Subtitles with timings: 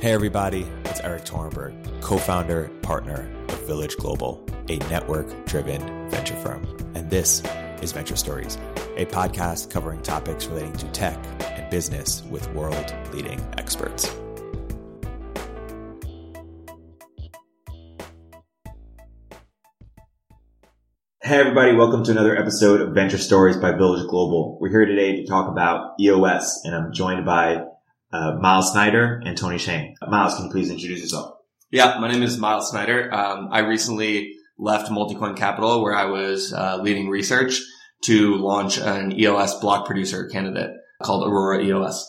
[0.00, 6.36] Hey, everybody, it's Erik Torenberg, co founder, partner of Village Global, a network driven venture
[6.36, 6.66] firm.
[6.94, 7.42] And this
[7.82, 8.56] is Venture Stories,
[8.96, 14.06] a podcast covering topics relating to tech and business with world leading experts.
[21.20, 24.56] Hey, everybody, welcome to another episode of Venture Stories by Village Global.
[24.62, 27.64] We're here today to talk about EOS, and I'm joined by
[28.12, 29.94] uh, Myles Snider and Tony Sheng.
[30.08, 31.34] Miles, can you please introduce yourself?
[31.70, 33.12] Yeah, my name is Myles Snider.
[33.14, 37.60] Um, I recently left Multicoin Capital where I was uh, leading research
[38.04, 40.70] to launch an EOS block producer candidate
[41.02, 42.06] called Aurora EOS.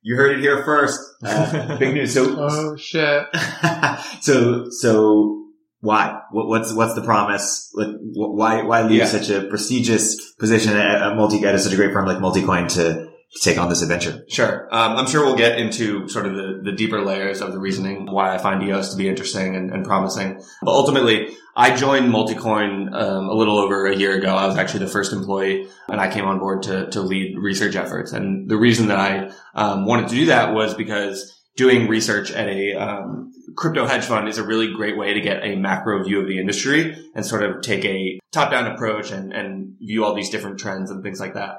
[0.00, 0.98] You heard it here first.
[1.24, 2.14] Uh, big news.
[2.14, 3.24] So, oh shit.
[4.20, 5.46] so, so
[5.80, 6.20] why?
[6.32, 7.70] What, what's what's the promise?
[7.74, 9.06] Like, why why leave Yeah.
[9.06, 12.84] such a prestigious position at, at multi at such a great firm like Multicoin to,
[12.94, 14.24] to take on this adventure?
[14.28, 14.68] Sure.
[14.70, 18.10] Um, I'm sure we'll get into sort of the, the deeper layers of the reasoning
[18.10, 20.42] why I find EOS to be interesting and, and promising.
[20.62, 24.34] But ultimately, I joined Multicoin um, a little over a year ago.
[24.34, 27.76] I was actually the first employee, and I came on board to to lead research
[27.76, 28.12] efforts.
[28.12, 32.48] And the reason that I um, wanted to do that was because doing research at
[32.48, 36.20] a um, crypto hedge fund is a really great way to get a macro view
[36.20, 40.14] of the industry and sort of take a top down approach and, and view all
[40.14, 41.58] these different trends and things like that.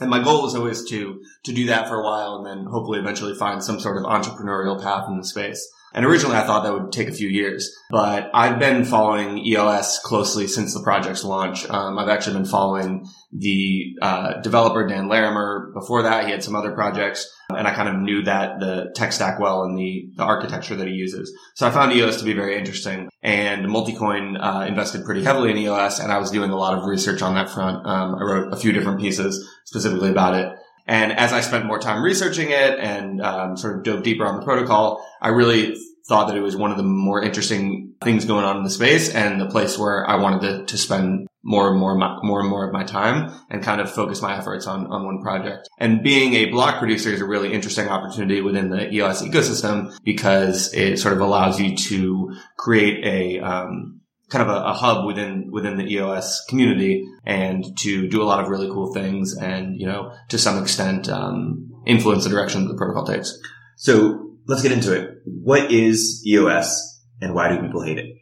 [0.00, 2.98] And my goal was always to to do that for a while and then hopefully
[2.98, 5.72] eventually find some sort of entrepreneurial path in the space.
[5.94, 10.00] And originally I thought that would take a few years, but I've been following EOS
[10.04, 11.68] closely since the project's launch.
[11.68, 15.70] Um, I've actually been following the uh, developer Dan Larimer.
[15.74, 19.12] Before that, he had some other projects, and I kind of knew that the tech
[19.12, 21.32] stack well and the, the architecture that he uses.
[21.54, 23.08] So I found EOS to be very interesting.
[23.22, 26.84] And Multicoin uh, invested pretty heavily in EOS, and I was doing a lot of
[26.84, 27.86] research on that front.
[27.86, 30.52] Um, I wrote a few different pieces specifically about it.
[30.88, 34.40] And as I spent more time researching it and um, sort of dove deeper on
[34.40, 35.76] the protocol, I really
[36.08, 39.14] thought that it was one of the more interesting things going on in the space
[39.14, 42.48] and the place where I wanted to, to spend more and more, my, more and
[42.48, 45.68] more of my time and kind of focus my efforts on, on one project.
[45.78, 50.72] And being a block producer is a really interesting opportunity within the EOS ecosystem because
[50.72, 53.97] it sort of allows you to create a, um,
[54.28, 58.42] kind of a, a hub within within the EOS community and to do a lot
[58.42, 62.72] of really cool things and you know to some extent um, influence the direction that
[62.72, 63.38] the protocol takes.
[63.76, 65.22] So let's get into it.
[65.24, 68.14] What is EOS and why do people hate it?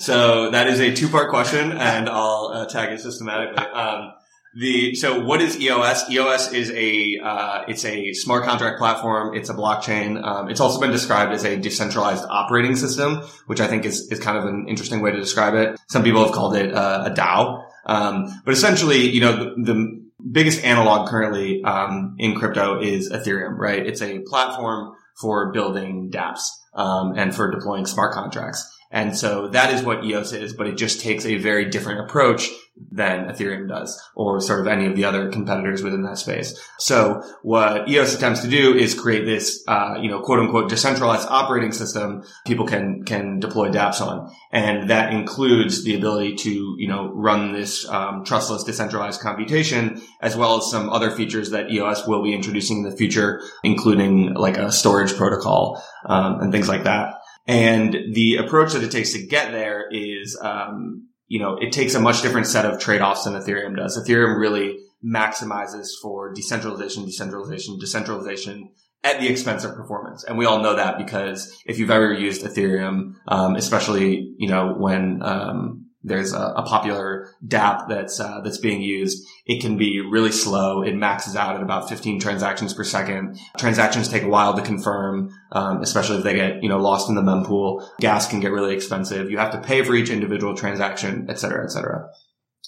[0.00, 3.62] So that is a two part question, and I'll uh, tag it systematically.
[3.62, 4.14] Um,
[4.54, 6.10] the so what is EOS?
[6.10, 9.36] EOS is a uh, it's a smart contract platform.
[9.36, 10.22] It's a blockchain.
[10.22, 14.18] Um, it's also been described as a decentralized operating system, which I think is is
[14.18, 15.78] kind of an interesting way to describe it.
[15.88, 20.00] Some people have called it uh, a DAO, um, but essentially, you know, the, the
[20.32, 23.86] biggest analog currently um, in crypto is Ethereum, right?
[23.86, 26.42] It's a platform for building dApps
[26.74, 28.66] um, and for deploying smart contracts.
[28.90, 32.48] And so that is what EOS is, but it just takes a very different approach
[32.90, 36.58] than Ethereum does, or sort of any of the other competitors within that space.
[36.78, 41.28] So what EOS attempts to do is create this, uh, you know, quote unquote decentralized
[41.28, 46.88] operating system people can can deploy dApps on, and that includes the ability to, you
[46.88, 52.06] know, run this um, trustless decentralized computation, as well as some other features that EOS
[52.06, 56.84] will be introducing in the future, including like a storage protocol um, and things like
[56.84, 57.14] that.
[57.46, 61.94] And the approach that it takes to get there is, um, you know, it takes
[61.94, 63.96] a much different set of trade-offs than Ethereum does.
[63.96, 68.70] Ethereum really maximizes for decentralization, decentralization, decentralization
[69.04, 70.24] at the expense of performance.
[70.24, 74.74] And we all know that because if you've ever used Ethereum, um, especially, you know,
[74.76, 80.00] when, um, there's a, a popular DApp that's, uh, that's being used, it can be
[80.00, 80.82] really slow.
[80.82, 83.38] It maxes out at about 15 transactions per second.
[83.58, 87.14] Transactions take a while to confirm, um, especially if they get, you know, lost in
[87.14, 87.86] the mempool.
[88.00, 89.30] Gas can get really expensive.
[89.30, 92.08] You have to pay for each individual transaction, et cetera, et cetera.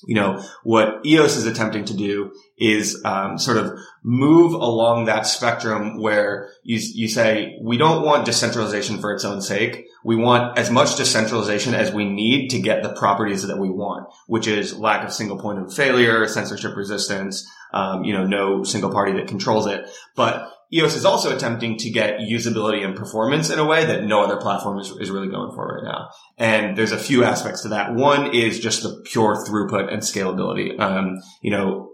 [0.06, 5.26] You know, what EOS is attempting to do is um, sort of move along that
[5.26, 9.86] spectrum where you, you say, we don't want decentralization for its own sake.
[10.04, 14.08] We want as much decentralization as we need to get the properties that we want,
[14.26, 18.90] which is lack of single point of failure, censorship resistance, um, you know, no single
[18.90, 19.88] party that controls it.
[20.16, 24.22] But EOS is also attempting to get usability and performance in a way that no
[24.22, 26.08] other platform is, is really going for right now.
[26.38, 27.94] And there's a few aspects to that.
[27.94, 30.78] One is just the pure throughput and scalability.
[30.80, 31.91] Um, you know,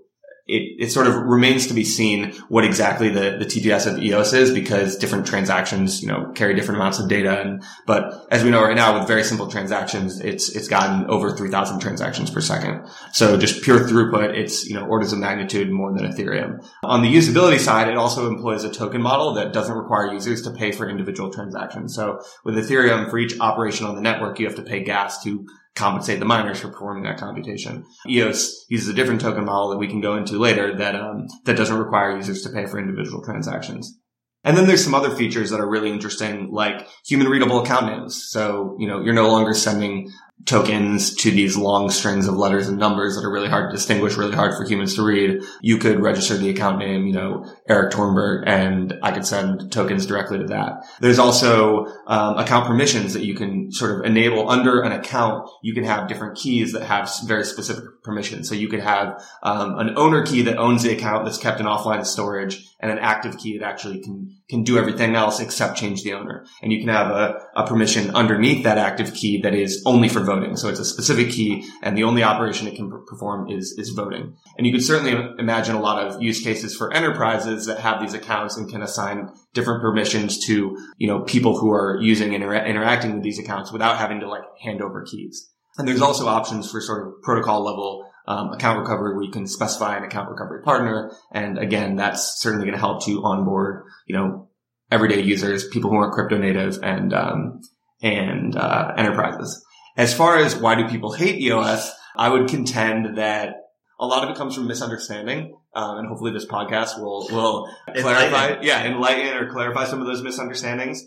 [0.49, 4.33] it, it sort of remains to be seen what exactly the, the TPS of EOS
[4.33, 7.39] is because different transactions, you know, carry different amounts of data.
[7.39, 11.37] And, but as we know right now with very simple transactions, it's, it's gotten over
[11.37, 12.89] 3000 transactions per second.
[13.13, 16.67] So just pure throughput, it's, you know, orders of magnitude more than Ethereum.
[16.83, 20.51] On the usability side, it also employs a token model that doesn't require users to
[20.51, 21.95] pay for individual transactions.
[21.95, 25.47] So with Ethereum, for each operation on the network, you have to pay gas to
[25.79, 27.87] compensate the miners for performing that computation.
[28.09, 31.57] EOS uses a different token model that we can go into later that um, that
[31.57, 33.99] doesn't require users to pay for individual transactions.
[34.45, 38.25] And then there's some other features that are really interesting, like human readable account names.
[38.29, 40.13] So, you know, you're no longer sending
[40.45, 44.17] tokens to these long strings of letters and numbers that are really hard to distinguish,
[44.17, 45.43] really hard for humans to read.
[45.61, 50.07] You could register the account name, you know, Erik Torenberg, and I could send tokens
[50.07, 50.87] directly to that.
[51.01, 55.51] There's also um, account permissions that you can sort of enable under an account.
[55.63, 58.49] You can have different keys that have very specific permissions.
[58.49, 61.67] So you could have um, an owner key that owns the account that's kept in
[61.67, 66.03] offline storage and an active key that actually can can do everything else except change
[66.03, 66.47] the owner.
[66.63, 70.21] And you can have a, a permission underneath that active key that is only for
[70.21, 70.57] voting.
[70.57, 74.35] So it's a specific key and the only operation it can perform is, is voting.
[74.57, 78.15] And you could certainly imagine a lot of use cases for enterprises that have these
[78.15, 82.65] accounts and can assign different permissions to, you know, people who are using and inter-
[82.65, 85.51] interacting with these accounts without having to like hand over keys.
[85.77, 89.47] And there's also options for sort of protocol level um, account recovery where you can
[89.47, 91.11] specify an account recovery partner.
[91.33, 94.51] And again, that's certainly going to help to onboard, you know,
[94.93, 97.63] everyday users, people who aren't crypto native and, um,
[98.03, 99.65] and, uh, enterprises.
[99.97, 103.55] As far as why do people hate EOS, I would contend that
[103.99, 105.57] a lot of it comes from misunderstanding.
[105.75, 110.23] Um, and hopefully this podcast will, will clarify, yeah, enlighten or clarify some of those
[110.23, 111.03] misunderstandings.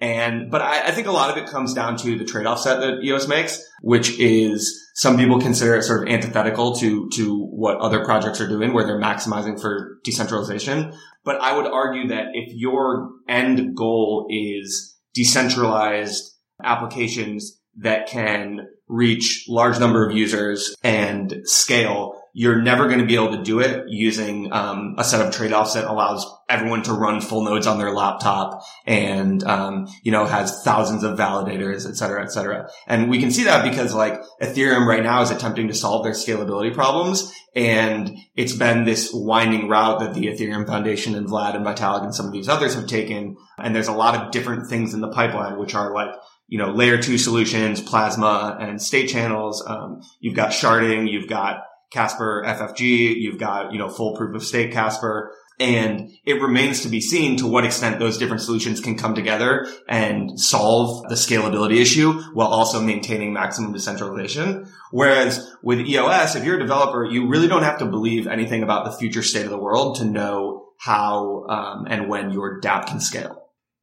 [0.00, 2.80] And, but I, I, think a lot of it comes down to the trade-off set
[2.80, 7.78] that EOS makes, which is some people consider it sort of antithetical to, to what
[7.78, 10.92] other projects are doing where they're maximizing for decentralization.
[11.24, 16.30] But I would argue that if your end goal is decentralized
[16.62, 23.14] applications that can reach large number of users and scale, you're never going to be
[23.14, 27.18] able to do it using um, a set of trade-offs that allows everyone to run
[27.18, 32.22] full nodes on their laptop and um, you know has thousands of validators, et cetera,
[32.22, 32.68] et cetera.
[32.86, 36.12] And we can see that because like Ethereum right now is attempting to solve their
[36.12, 41.64] scalability problems, and it's been this winding route that the Ethereum Foundation and Vlad and
[41.64, 43.38] Vitalik and some of these others have taken.
[43.56, 46.14] And there's a lot of different things in the pipeline which are like
[46.48, 49.64] you know layer two solutions, plasma, and state channels.
[49.66, 54.44] Um, you've got sharding, you've got Casper FFG, you've got, you know, full proof of
[54.44, 55.32] stake Casper.
[55.58, 59.66] And it remains to be seen to what extent those different solutions can come together
[59.88, 64.70] and solve the scalability issue while also maintaining maximum decentralization.
[64.90, 68.84] Whereas with EOS, if you're a developer, you really don't have to believe anything about
[68.84, 73.00] the future state of the world to know how um, and when your dApp can
[73.00, 73.42] scale.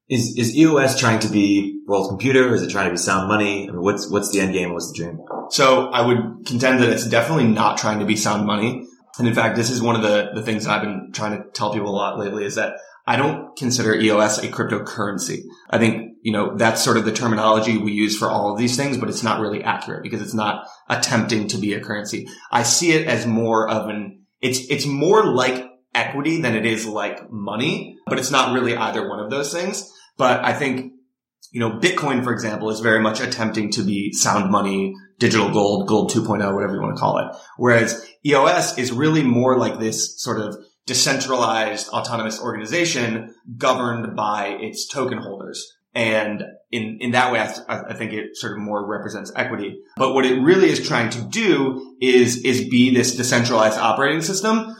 [0.09, 2.53] Is is EOS trying to be world computer?
[2.53, 3.69] Is it trying to be sound money?
[3.69, 4.73] I mean, what's what's the end game?
[4.73, 5.21] What's the dream?
[5.49, 8.87] So I would contend that it's definitely not trying to be sound money.
[9.17, 11.73] And in fact, this is one of the the things I've been trying to tell
[11.73, 12.73] people a lot lately is that
[13.05, 15.43] I don't consider EOS a cryptocurrency.
[15.69, 18.77] I think, you know, that's sort of the terminology we use for all of these
[18.77, 22.27] things, but it's not really accurate because it's not attempting to be a currency.
[22.49, 26.87] I see it as more of an, it's, it's more like equity than it is
[26.87, 29.91] like money, but it's not really either one of those things.
[30.17, 30.93] But I think,
[31.51, 34.93] you know, Bitcoin, for example, is very much attempting to be sound money,
[35.23, 37.33] digital gold, gold 2.0, whatever you want to call it.
[37.55, 44.85] Whereas EOS is really more like this sort of decentralized autonomous organization governed by its
[44.85, 45.77] token holders.
[45.95, 49.79] And in, in that way, I, th- I, think it sort of more represents equity.
[49.95, 54.75] But what it really is trying to do is, is be this decentralized operating system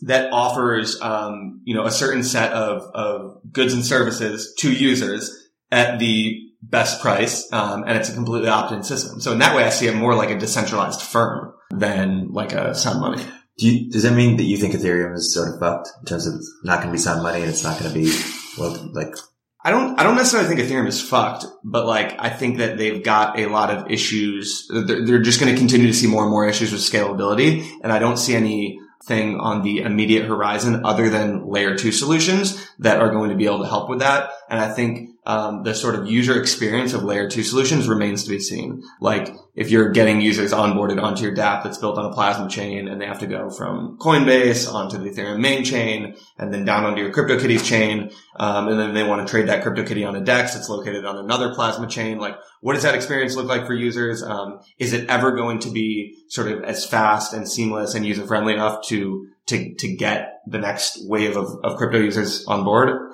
[0.00, 5.48] that offers, um, you know, a certain set of, of goods and services to users
[5.70, 7.50] at the best price.
[7.52, 9.20] Um, and it's a completely opt-in system.
[9.20, 12.74] So in that way, I see it more like a decentralized firm than like a
[12.74, 13.22] sound money.
[13.58, 16.26] Do you, does that mean that you think Ethereum is sort of fucked in terms
[16.26, 18.10] of not going to be sound money and it's not going to be
[18.58, 19.14] well, like
[19.62, 23.02] I don't, I don't necessarily think Ethereum is fucked, but like, I think that they've
[23.02, 24.66] got a lot of issues.
[24.70, 27.68] They're, they're just going to continue to see more and more issues with scalability.
[27.82, 32.66] And I don't see any thing on the immediate horizon other than layer two solutions
[32.78, 34.30] that are going to be able to help with that.
[34.48, 38.30] And I think um, the sort of user experience of layer two solutions remains to
[38.30, 38.82] be seen.
[39.00, 42.88] Like if you're getting users onboarded onto your DApp that's built on a Plasma chain
[42.88, 46.84] and they have to go from Coinbase onto the Ethereum main chain and then down
[46.84, 50.20] onto your CryptoKitties chain, um, and then they want to trade that CryptoKitty on a
[50.20, 52.18] DEX that's located on another Plasma chain.
[52.18, 54.22] Like what does that experience look like for users?
[54.22, 58.26] Um, is it ever going to be sort of as fast and seamless and user
[58.26, 63.12] friendly enough to to to get the next wave of, of crypto users on board?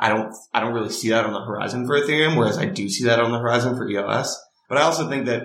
[0.00, 2.88] I, don't, I don't really see that on the horizon for Ethereum, whereas I do
[2.88, 4.38] see that on the horizon for EOS.
[4.68, 5.42] But I also think that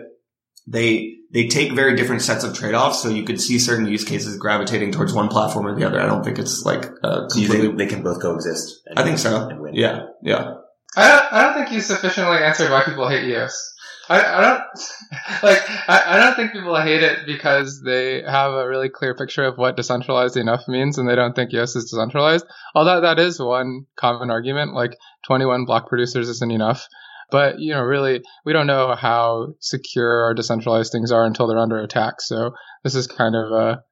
[0.67, 3.01] they, they take very different sets of trade-offs.
[3.01, 6.01] So you could see certain use cases gravitating towards one platform or the other.
[6.01, 7.71] I don't think it's like, uh, completely.
[7.73, 8.81] they can both coexist?
[8.95, 9.69] I think so.
[9.71, 10.07] Yeah.
[10.21, 10.55] Yeah.
[10.95, 13.70] I don't, I don't think you sufficiently answered why people hate EOS.
[14.19, 15.69] I, don't like.
[15.87, 19.57] I, I don't think people hate it because they have a really clear picture of
[19.57, 22.45] what decentralized enough means, and they don't think EOS is decentralized.
[22.75, 24.73] Although that is one common argument.
[24.73, 26.87] Like 21 block producers isn't enough.
[27.31, 31.57] But you know, really, we don't know how secure or decentralized things are until they're
[31.57, 32.21] under attack.
[32.21, 32.51] So
[32.83, 33.83] this is kind of a.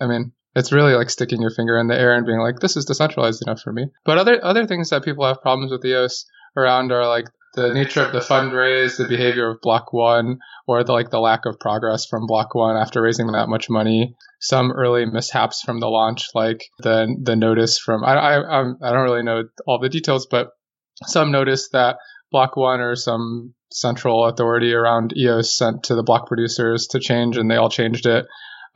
[0.00, 2.76] I mean, it's really like sticking your finger in the air and being like, "This
[2.76, 6.26] is decentralized enough for me." But other other things that people have problems with EOS
[6.56, 7.26] around are like
[7.58, 11.46] the nature of the fundraise, the behavior of Block One, or the like the lack
[11.46, 14.14] of progress from Block One after raising that much money.
[14.40, 19.04] Some early mishaps from the launch, like the the notice from I I I don't
[19.04, 20.50] really know all the details, but
[21.06, 21.98] some notice that
[22.30, 27.36] Block One or some central authority around EOS sent to the block producers to change,
[27.36, 28.26] and they all changed it.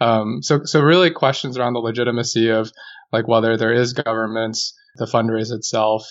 [0.01, 2.73] Um, so so really questions around the legitimacy of
[3.13, 6.09] like whether there is governments, the fundraise itself,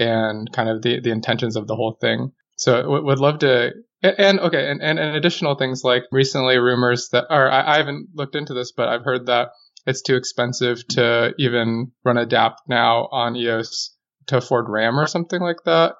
[0.00, 2.32] and kind of the, the intentions of the whole thing.
[2.56, 7.10] So w- would love to, and okay, and, and, and, additional things like recently rumors
[7.12, 9.50] that, or I, I haven't looked into this, but I've heard that
[9.86, 13.94] it's too expensive to even run a DApp now on EOS
[14.26, 15.94] to afford RAM or something like that.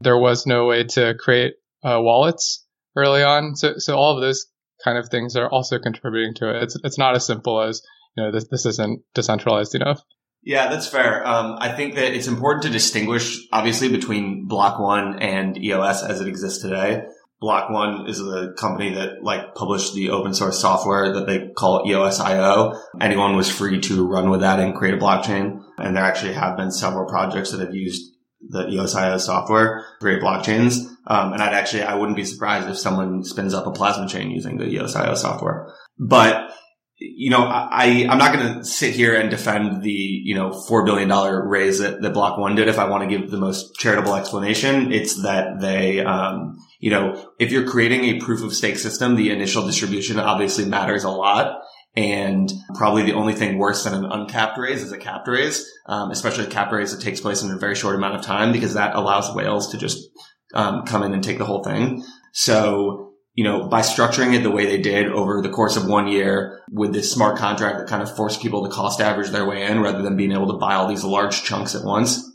[0.00, 2.64] There was no way to create uh, wallets
[2.96, 3.56] early on.
[3.56, 4.46] So, so all of those
[4.84, 6.64] kind of things are also contributing to it.
[6.64, 7.82] It's, it's not as simple as,
[8.16, 10.00] you know, this, this isn't decentralized enough.
[10.44, 11.26] Yeah, that's fair.
[11.26, 16.20] Um, I think that it's important to distinguish, obviously, between Block One and EOS as
[16.20, 17.06] it exists today.
[17.40, 21.88] Block One is the company that like published the open source software that they call
[21.88, 22.78] EOS.io.
[23.00, 25.62] Anyone was free to run with that and create a blockchain.
[25.78, 28.12] And there actually have been several projects that have used
[28.46, 30.86] the EOS.io software create blockchains.
[31.06, 34.30] Um, and I'd actually, I wouldn't be surprised if someone spins up a plasma chain
[34.30, 35.72] using the EOS.io software.
[35.98, 36.50] But
[36.96, 40.84] you know, I, I'm not going to sit here and defend the, you know, $4
[40.84, 41.10] billion
[41.48, 42.68] raise that, that Block One did.
[42.68, 47.32] If I want to give the most charitable explanation, it's that they, um, you know,
[47.38, 51.60] if you're creating a proof of stake system, the initial distribution obviously matters a lot.
[51.96, 56.10] And probably the only thing worse than an uncapped raise is a capped raise, um,
[56.10, 58.74] especially a capped raise that takes place in a very short amount of time because
[58.74, 60.08] that allows whales to just
[60.54, 62.02] um, come in and take the whole thing.
[62.32, 63.03] So
[63.34, 66.60] you know, by structuring it the way they did over the course of one year
[66.70, 69.80] with this smart contract that kind of forced people to cost average their way in
[69.80, 72.30] rather than being able to buy all these large chunks at once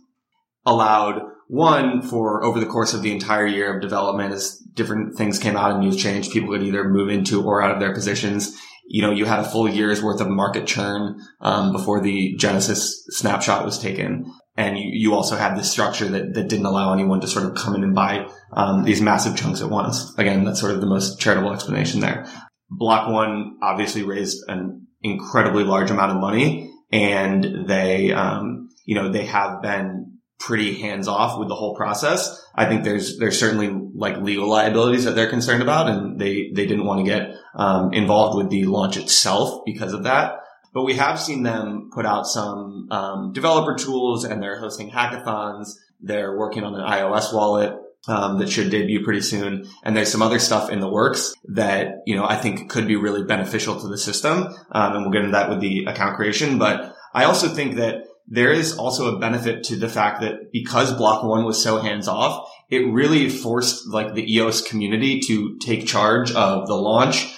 [0.66, 5.40] allowed one for over the course of the entire year of development as different things
[5.40, 8.56] came out and news changed, people could either move into or out of their positions.
[8.88, 13.04] You know, you had a full year's worth of market churn um, before the Genesis
[13.10, 17.22] snapshot was taken and you, you also had this structure that, that didn't allow anyone
[17.22, 20.14] to sort of come in and buy um, these massive chunks at once.
[20.18, 22.28] Again, that's sort of the most charitable explanation there.
[22.70, 29.10] Block One obviously raised an incredibly large amount of money, and they, um, you know,
[29.10, 32.46] they have been pretty hands off with the whole process.
[32.54, 36.66] I think there's there's certainly like legal liabilities that they're concerned about, and they they
[36.66, 40.34] didn't want to get um, involved with the launch itself because of that.
[40.74, 45.70] But we have seen them put out some um, developer tools and they're hosting hackathons.
[46.00, 47.74] They're working on an iOS wallet
[48.08, 49.68] um, that should debut pretty soon.
[49.84, 52.96] And there's some other stuff in the works that, you know, I think could be
[52.96, 54.48] really beneficial to the system.
[54.72, 56.58] Um, and we'll get into that with the account creation.
[56.58, 60.96] But I also think that there is also a benefit to the fact that because
[60.96, 65.88] block one was so hands off, it really forced like the EOS community to take
[65.88, 67.36] charge of the launch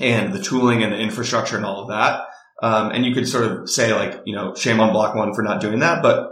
[0.00, 2.22] and the tooling and the infrastructure and all of that.
[2.62, 5.42] Um, and you could sort of say like, you know, shame on block one for
[5.42, 6.30] not doing that, but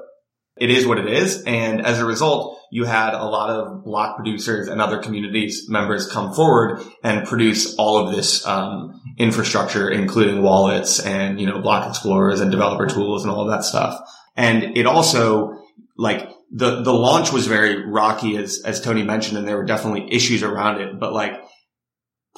[0.58, 1.42] it is what it is.
[1.44, 6.11] And as a result, you had a lot of block producers and other communities members
[6.11, 11.88] come forward and produce all of this, um, infrastructure, including wallets and, you know, block
[11.88, 13.99] explorers and developer tools and all of that stuff.
[14.37, 15.58] And it also,
[15.97, 20.12] like, the, the launch was very rocky as, as Tony mentioned, and there were definitely
[20.12, 21.40] issues around it, but like,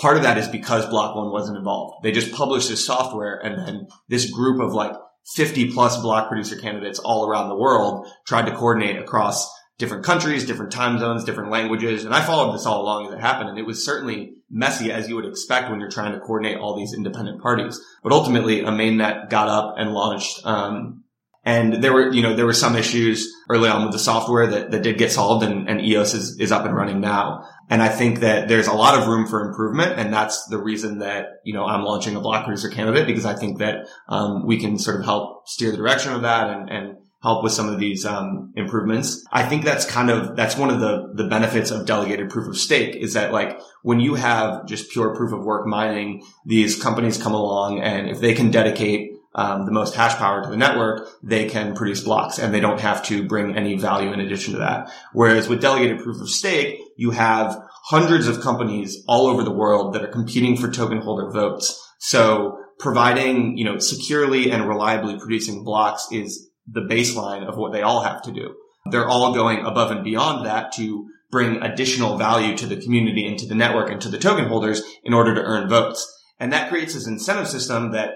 [0.01, 2.03] part of that is because Block One wasn't involved.
[2.03, 4.93] They just published this software and then this group of like
[5.35, 10.45] 50 plus block producer candidates all around the world tried to coordinate across different countries,
[10.45, 12.05] different time zones, different languages.
[12.05, 13.51] And I followed this all along as it happened.
[13.51, 16.77] And it was certainly messy as you would expect when you're trying to coordinate all
[16.77, 17.81] these independent parties.
[18.03, 20.45] But ultimately a mainnet got up and launched.
[20.45, 21.00] Um,
[21.43, 24.71] and there were, you know, there were some issues early on with the software that,
[24.71, 27.49] that did get solved and, and EOS is, is up and running now.
[27.71, 29.99] And I think that there's a lot of room for improvement.
[29.99, 33.35] And that's the reason that, you know, I'm launching a block producer candidate because I
[33.35, 36.97] think that, um, we can sort of help steer the direction of that and, and
[37.23, 39.25] help with some of these um, improvements.
[39.31, 42.57] I think that's kind of that's one of the the benefits of delegated proof of
[42.57, 47.23] stake is that like when you have just pure proof of work mining, these companies
[47.23, 49.10] come along and if they can dedicate
[49.41, 52.81] um, the most hash power to the network, they can produce blocks and they don't
[52.81, 54.93] have to bring any value in addition to that.
[55.15, 59.95] Whereas with delegated proof of stake, you have hundreds of companies all over the world
[59.95, 61.83] that are competing for token holder votes.
[61.99, 67.81] So providing, you know, securely and reliably producing blocks is the baseline of what they
[67.81, 68.55] all have to do.
[68.91, 73.39] They're all going above and beyond that to bring additional value to the community and
[73.39, 76.07] to the network and to the token holders in order to earn votes.
[76.39, 78.11] And that creates this incentive system that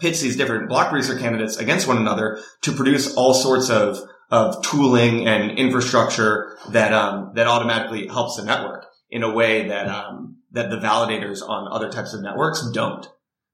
[0.00, 3.98] pits these different block producer candidates against one another to produce all sorts of,
[4.30, 9.88] of tooling and infrastructure that, um, that automatically helps the network in a way that,
[9.88, 13.06] um, that the validators on other types of networks don't.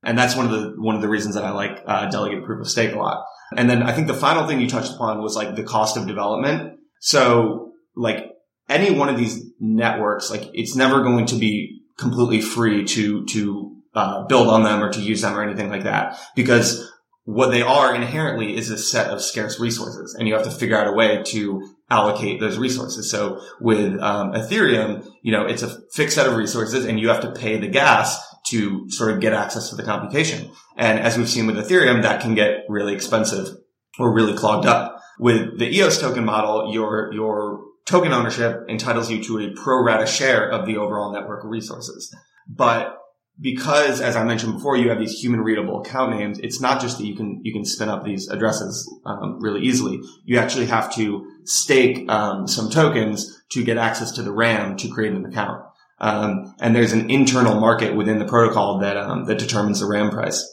[0.03, 2.61] And that's one of the, one of the reasons that I like, uh, delegate proof
[2.61, 3.25] of stake a lot.
[3.57, 6.07] And then I think the final thing you touched upon was like the cost of
[6.07, 6.79] development.
[7.01, 8.33] So like
[8.69, 13.76] any one of these networks, like it's never going to be completely free to, to,
[13.97, 16.93] uh, build on them or to use them or anything like that because
[17.25, 20.79] what they are inherently is a set of scarce resources and you have to figure
[20.79, 23.11] out a way to allocate those resources.
[23.11, 27.23] So with um, Ethereum, you know, it's a fixed set of resources and you have
[27.23, 30.53] to pay the gas to sort of get access to the computation.
[30.77, 33.49] And as we've seen with Ethereum, that can get really expensive
[33.99, 35.01] or really clogged up.
[35.19, 40.07] With the EOS token model, your, your token ownership entitles you to a pro rata
[40.07, 42.15] share of the overall network resources.
[42.47, 42.99] But
[43.41, 46.99] because, as I mentioned before, you have these human readable account names, it's not just
[46.99, 50.01] that you can, you can spin up these addresses, um, really easily.
[50.25, 54.89] You actually have to stake, um, some tokens to get access to the RAM to
[54.89, 55.63] create an account.
[55.99, 60.11] Um, and there's an internal market within the protocol that um, that determines the RAM
[60.11, 60.53] price.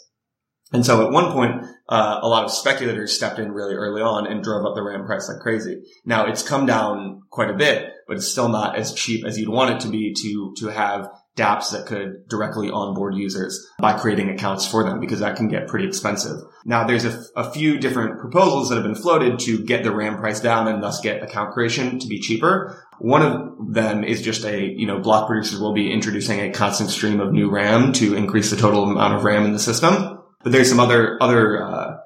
[0.72, 4.26] And so at one point, uh, a lot of speculators stepped in really early on
[4.26, 5.84] and drove up the RAM price like crazy.
[6.06, 9.50] Now it's come down quite a bit, but it's still not as cheap as you'd
[9.50, 14.30] want it to be to to have dApps that could directly onboard users by creating
[14.30, 16.38] accounts for them because that can get pretty expensive.
[16.64, 20.18] Now there's a, a, few different proposals that have been floated to get the RAM
[20.18, 22.86] price down and thus get account creation to be cheaper.
[23.00, 26.92] One of them is just a, you know, block producers will be introducing a constant
[26.92, 30.20] stream of new RAM to increase the total amount of RAM in the system.
[30.44, 31.98] But there's some other, other, uh,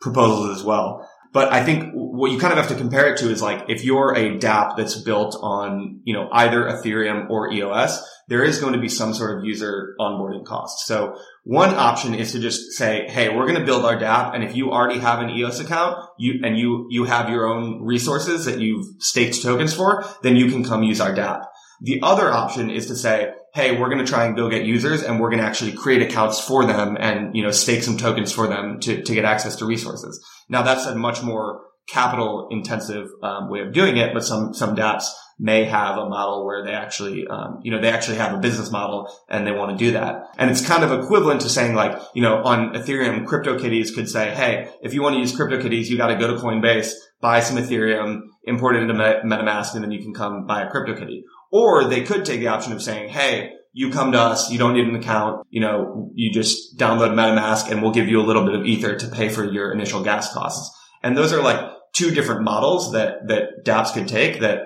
[0.00, 1.08] proposals as well.
[1.32, 3.84] But I think what you kind of have to compare it to is like if
[3.84, 8.72] you're a dApp that's built on, you know, either Ethereum or EOS, there is going
[8.72, 10.86] to be some sort of user onboarding cost.
[10.86, 14.34] So one option is to just say, Hey, we're going to build our dApp.
[14.34, 17.84] And if you already have an EOS account, you, and you, you have your own
[17.84, 21.44] resources that you've staked tokens for, then you can come use our dApp.
[21.80, 25.02] The other option is to say, Hey, we're going to try and go get users
[25.02, 28.30] and we're going to actually create accounts for them and, you know, stake some tokens
[28.30, 30.24] for them to, to get access to resources.
[30.48, 34.76] Now that's a much more capital intensive um, way of doing it, but some, some
[34.76, 35.06] dApps
[35.40, 38.70] may have a model where they actually, um, you know, they actually have a business
[38.70, 40.22] model and they want to do that.
[40.38, 44.32] And it's kind of equivalent to saying like, you know, on Ethereum, CryptoKitties could say,
[44.36, 47.56] Hey, if you want to use CryptoKitties, you got to go to Coinbase, buy some
[47.56, 51.22] Ethereum, import it into MetaMask, and then you can come buy a CryptoKitty.
[51.50, 54.74] Or they could take the option of saying, Hey, you come to us, you don't
[54.74, 58.44] need an account, you know, you just download MetaMask and we'll give you a little
[58.44, 60.74] bit of ether to pay for your initial gas costs.
[61.02, 61.60] And those are like
[61.94, 64.62] two different models that, that dApps could take that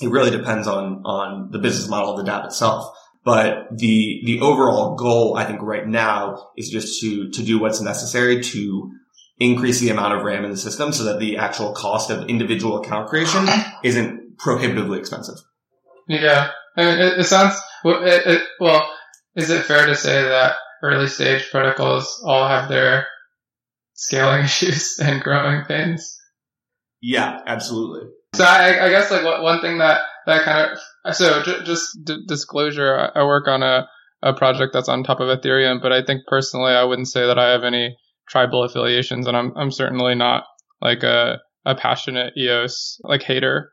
[0.00, 2.94] it really depends on, on the business model of the dApp itself.
[3.24, 7.80] But the, the overall goal, I think right now is just to, to do what's
[7.80, 8.90] necessary to
[9.38, 12.78] increase the amount of RAM in the system so that the actual cost of individual
[12.78, 13.46] account creation
[13.82, 15.36] isn't prohibitively expensive.
[16.10, 16.50] Yeah.
[16.76, 18.90] I mean, it, it sounds, well, it, it, well,
[19.36, 23.06] is it fair to say that early stage protocols all have their
[23.94, 26.18] scaling issues and growing pains?
[27.00, 28.08] Yeah, absolutely.
[28.34, 30.70] So I, I guess like one thing that that kind
[31.04, 33.88] of so j- just d- disclosure, I work on a
[34.22, 37.38] a project that's on top of Ethereum, but I think personally I wouldn't say that
[37.38, 37.96] I have any
[38.28, 40.44] tribal affiliations, and I'm I'm certainly not
[40.80, 43.70] like a a passionate EOS like hater.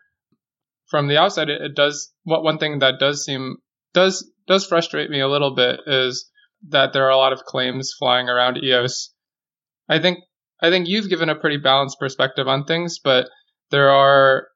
[0.90, 3.58] From the outside, it, it does what one thing that does seem
[3.94, 6.30] does does frustrate me a little bit is
[6.70, 9.14] that there are a lot of claims flying around EOS.
[9.90, 10.20] I think
[10.62, 13.30] I think you've given a pretty balanced perspective on things, but
[13.72, 14.48] there are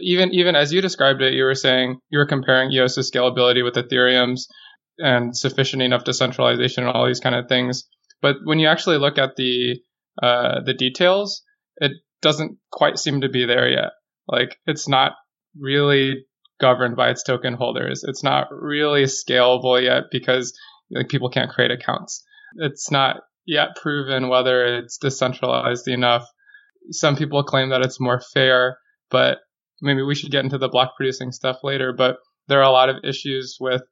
[0.00, 3.74] even even as you described it, you were saying you were comparing EOS's scalability with
[3.74, 4.48] Ethereum's
[4.98, 7.84] and sufficient enough decentralization and all these kind of things.
[8.20, 9.80] But when you actually look at the
[10.22, 11.42] uh, the details,
[11.76, 13.90] it doesn't quite seem to be there yet.
[14.28, 15.12] Like it's not
[15.58, 16.24] really
[16.60, 18.04] governed by its token holders.
[18.04, 20.56] It's not really scalable yet because
[20.90, 22.24] like people can't create accounts.
[22.56, 26.26] It's not yet proven whether it's decentralized enough.
[26.90, 28.78] Some people claim that it's more fair,
[29.10, 29.38] but
[29.80, 31.92] maybe we should get into the block producing stuff later.
[31.92, 33.82] But there are a lot of issues with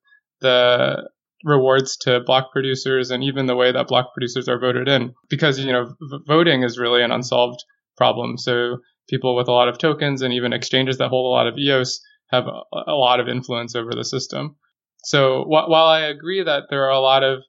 [0.40, 1.08] the
[1.44, 5.58] rewards to block producers and even the way that block producers are voted in because
[5.58, 7.64] you know v- voting is really an unsolved
[7.96, 8.76] problem so
[9.08, 12.00] people with a lot of tokens and even exchanges that hold a lot of eos
[12.30, 14.56] have a, lot of influence over the system
[15.04, 17.42] so wh- while i agree that there are a lot of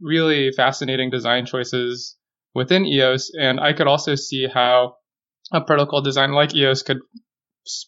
[0.00, 2.16] really fascinating design choices
[2.54, 4.94] within eos and i could also see how
[5.52, 6.98] a protocol design like eos could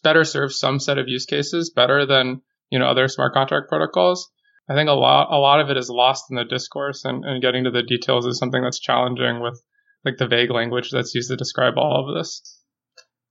[0.03, 4.29] better serve some set of use cases better than you know other smart contract protocols
[4.71, 7.41] I think a lot a lot of it is lost in the discourse, and, and
[7.41, 9.61] getting to the details is something that's challenging with
[10.05, 12.60] like the vague language that's used to describe all of this.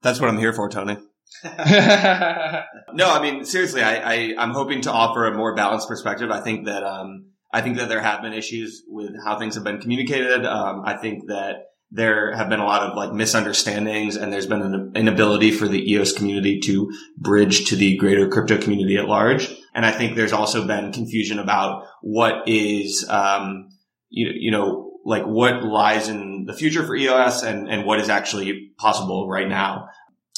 [0.03, 0.97] That's what I'm here for, Tony.
[1.45, 6.31] no, I mean seriously, I, I I'm hoping to offer a more balanced perspective.
[6.31, 9.65] I think that um I think that there have been issues with how things have
[9.65, 10.45] been communicated.
[10.47, 14.63] Um, I think that there have been a lot of like misunderstandings and there's been
[14.63, 19.53] an inability for the EOS community to bridge to the greater crypto community at large.
[19.75, 23.71] And I think there's also been confusion about what is, um,
[24.09, 28.09] you, you know, like what lies in the future for EOS and, and what is
[28.09, 29.89] actually possible right now.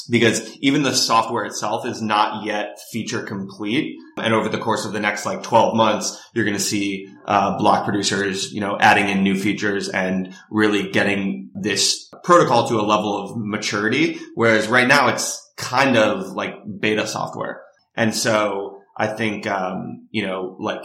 [0.09, 3.97] Because even the software itself is not yet feature complete.
[4.17, 7.57] And over the course of the next like 12 months, you're going to see, uh,
[7.57, 12.83] block producers, you know, adding in new features and really getting this protocol to a
[12.83, 14.19] level of maturity.
[14.35, 17.61] Whereas right now it's kind of like beta software.
[17.95, 20.81] And so I think, um, you know, like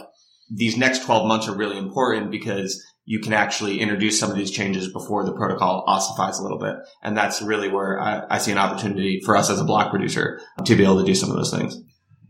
[0.49, 4.51] these next 12 months are really important because you can actually introduce some of these
[4.51, 6.75] changes before the protocol ossifies a little bit.
[7.01, 10.39] And that's really where I, I, see an opportunity for us as a block producer
[10.63, 11.75] to be able to do some of those things.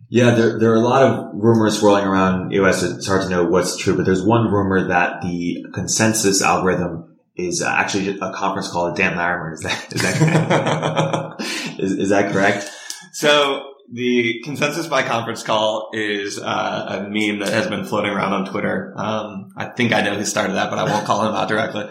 [0.07, 2.83] Yeah, there, there are a lot of rumors swirling around EOS.
[2.83, 7.61] It's hard to know what's true, but there's one rumor that the consensus algorithm is
[7.61, 9.51] actually a conference call with Dan Larimer.
[9.51, 11.35] Is that, is that,
[11.77, 12.71] is, is that correct?
[13.11, 18.33] So the consensus by conference call is uh, a meme that has been floating around
[18.33, 18.93] on Twitter.
[18.95, 21.89] Um, I think I know who started that, but I won't call him out directly.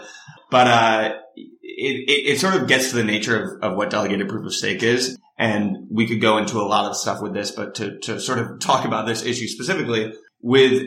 [0.49, 4.29] But uh, it, it, it, sort of gets to the nature of, of what delegated
[4.29, 5.17] proof of stake is.
[5.37, 8.39] And we could go into a lot of stuff with this, but to, to sort
[8.39, 10.83] of talk about this issue specifically with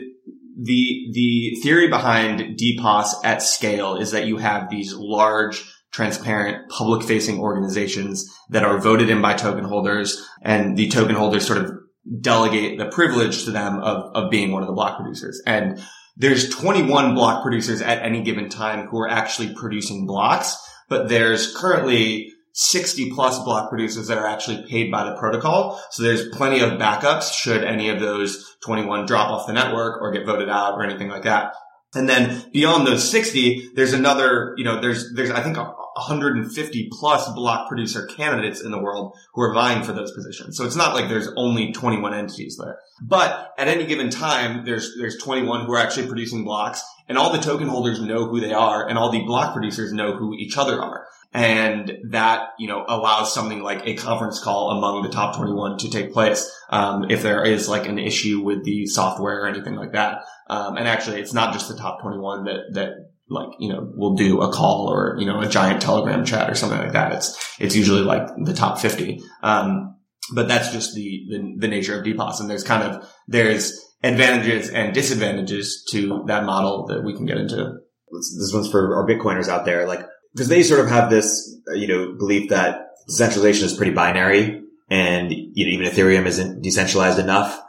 [0.57, 7.05] the, the theory behind DPoS at scale is that you have these large transparent, public
[7.07, 11.71] facing organizations that are voted in by token holders and the token holders sort of
[12.19, 15.41] delegate the privilege to them of, of being one of the block producers.
[15.45, 15.81] And
[16.17, 20.57] there's 21 block producers at any given time who are actually producing blocks,
[20.89, 25.81] but there's currently 60 plus block producers that are actually paid by the protocol.
[25.91, 30.11] So there's plenty of backups should any of those 21 drop off the network or
[30.11, 31.53] get voted out or anything like that.
[31.95, 35.57] And then beyond those 60, there's another, you know, there's, there's, I think
[35.95, 40.57] 150 plus block producer candidates in the world who are vying for those positions.
[40.57, 42.79] So it's not like there's only 21 entities there.
[43.01, 47.31] But at any given time, there's, there's 21 who are actually producing blocks and all
[47.31, 50.57] the token holders know who they are and all the block producers know who each
[50.57, 51.05] other are.
[51.35, 55.89] And that, you know, allows something like a conference call among the top 21 to
[55.89, 56.51] take place.
[56.69, 60.19] Um, if there is like an issue with the software or anything like that.
[60.47, 64.15] Um, and actually it's not just the top 21 that, that like, you know, we'll
[64.15, 67.13] do a call or, you know, a giant telegram chat or something like that.
[67.13, 69.21] It's, it's usually like the top 50.
[69.41, 69.95] Um,
[70.33, 72.39] but that's just the, the, the nature of DPoS.
[72.39, 77.37] And there's kind of, there's advantages and disadvantages to that model that we can get
[77.37, 77.77] into.
[78.11, 79.87] This one's for our Bitcoiners out there.
[79.87, 84.61] Like, because they sort of have this, you know, belief that decentralization is pretty binary
[84.89, 87.59] and, you know, even Ethereum isn't decentralized enough.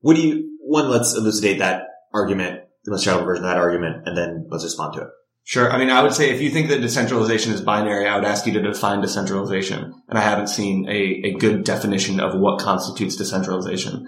[0.00, 4.06] What do you, one, let's elucidate that argument the most general version of that argument,
[4.06, 5.08] and then let's respond to it.
[5.44, 5.70] Sure.
[5.70, 8.46] I mean, I would say if you think that decentralization is binary, I would ask
[8.46, 9.92] you to define decentralization.
[10.08, 14.06] And I haven't seen a, a good definition of what constitutes decentralization.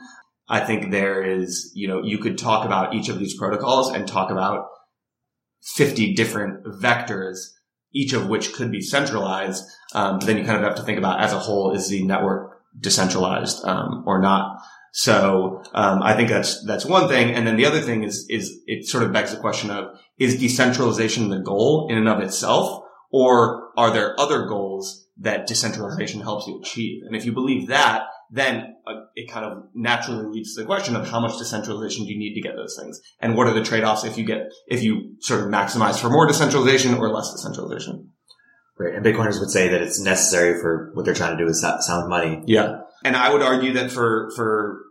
[0.49, 4.07] I think there is, you know, you could talk about each of these protocols and
[4.07, 4.67] talk about
[5.75, 7.39] 50 different vectors,
[7.93, 9.65] each of which could be centralized.
[9.95, 12.61] Um, then you kind of have to think about as a whole, is the network
[12.79, 14.61] decentralized um, or not?
[14.95, 18.61] So um, I think that's that's one thing, and then the other thing is is
[18.67, 22.85] it sort of begs the question of is decentralization the goal in and of itself,
[23.13, 27.03] Or are there other goals that decentralization helps you achieve?
[27.07, 30.97] And if you believe that, then uh, it kind of naturally leads to the question
[30.97, 32.99] of how much decentralization do you need to get those things?
[33.21, 36.27] And what are the trade-offs if you get, if you sort of maximize for more
[36.27, 38.09] decentralization or less decentralization?
[38.79, 38.95] Right.
[38.95, 42.09] And Bitcoiners would say that it's necessary for what they're trying to do is sound
[42.09, 42.43] money.
[42.47, 42.79] Yeah.
[43.05, 44.83] And I would argue that for, for,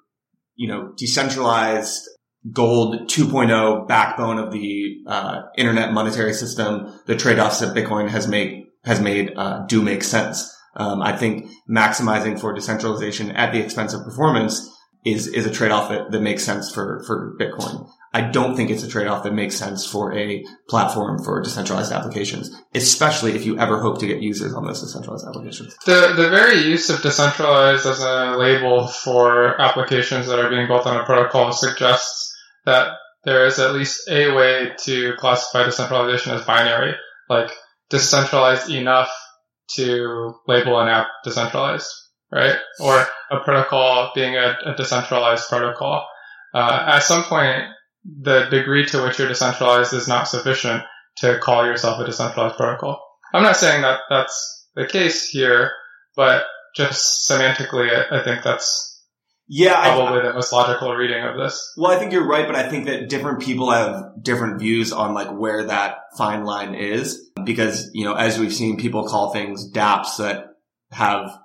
[0.56, 2.08] you know, decentralized
[2.52, 8.66] gold 2.0 backbone of the uh, internet monetary system, the trade-offs that Bitcoin has made
[8.84, 10.52] has made uh, do make sense.
[10.76, 14.68] Um, I think maximizing for decentralization at the expense of performance
[15.06, 17.88] is is a trade-off that, that makes sense for for Bitcoin.
[18.14, 22.52] I don't think it's a trade-off that makes sense for a platform for decentralized applications,
[22.74, 25.76] especially if you ever hope to get users on those decentralized applications.
[25.86, 30.86] The the very use of decentralized as a label for applications that are being built
[30.88, 32.90] on a protocol suggests that
[33.24, 36.94] there is at least a way to classify decentralization as binary,
[37.30, 37.52] like
[37.90, 39.10] decentralized enough
[39.76, 41.90] to label an app decentralized,
[42.32, 42.58] right?
[42.80, 46.06] Or a protocol being a, a decentralized protocol.
[46.54, 47.64] Uh, at some point,
[48.04, 50.84] the degree to which you're decentralized is not sufficient
[51.18, 53.02] to call yourself a decentralized protocol.
[53.34, 55.72] I'm not saying that that's the case here,
[56.16, 56.44] but
[56.76, 58.92] just semantically, I, I think that's
[59.54, 61.74] yeah, probably I, the most logical reading of this.
[61.76, 65.14] Well, I think you're right, but I think that different people have different views on
[65.14, 69.70] like where that fine line is because, you know, as we've seen, people call things
[69.70, 70.46] dApps that
[70.92, 71.38] have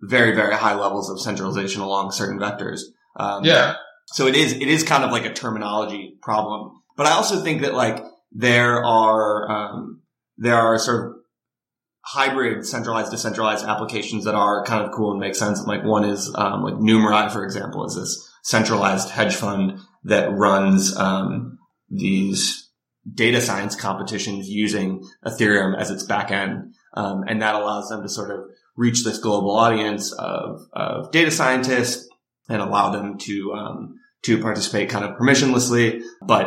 [0.00, 2.82] very, very high levels of centralization along certain vectors.
[3.16, 3.74] Um, yeah.
[4.12, 6.82] So it is, it is kind of like a terminology problem.
[6.96, 10.02] But I also think that like there are, um,
[10.36, 11.16] there are sort of
[12.02, 15.64] hybrid centralized decentralized applications that are kind of cool and make sense.
[15.66, 20.96] Like one is, um, like Numerai, for example, is this centralized hedge fund that runs,
[20.96, 22.68] um, these
[23.14, 26.72] data science competitions using Ethereum as its backend.
[26.94, 28.40] Um, and that allows them to sort of
[28.76, 32.08] reach this global audience of, of data scientists
[32.48, 36.02] and allow them to, um, to participate kind of permissionlessly.
[36.26, 36.46] But,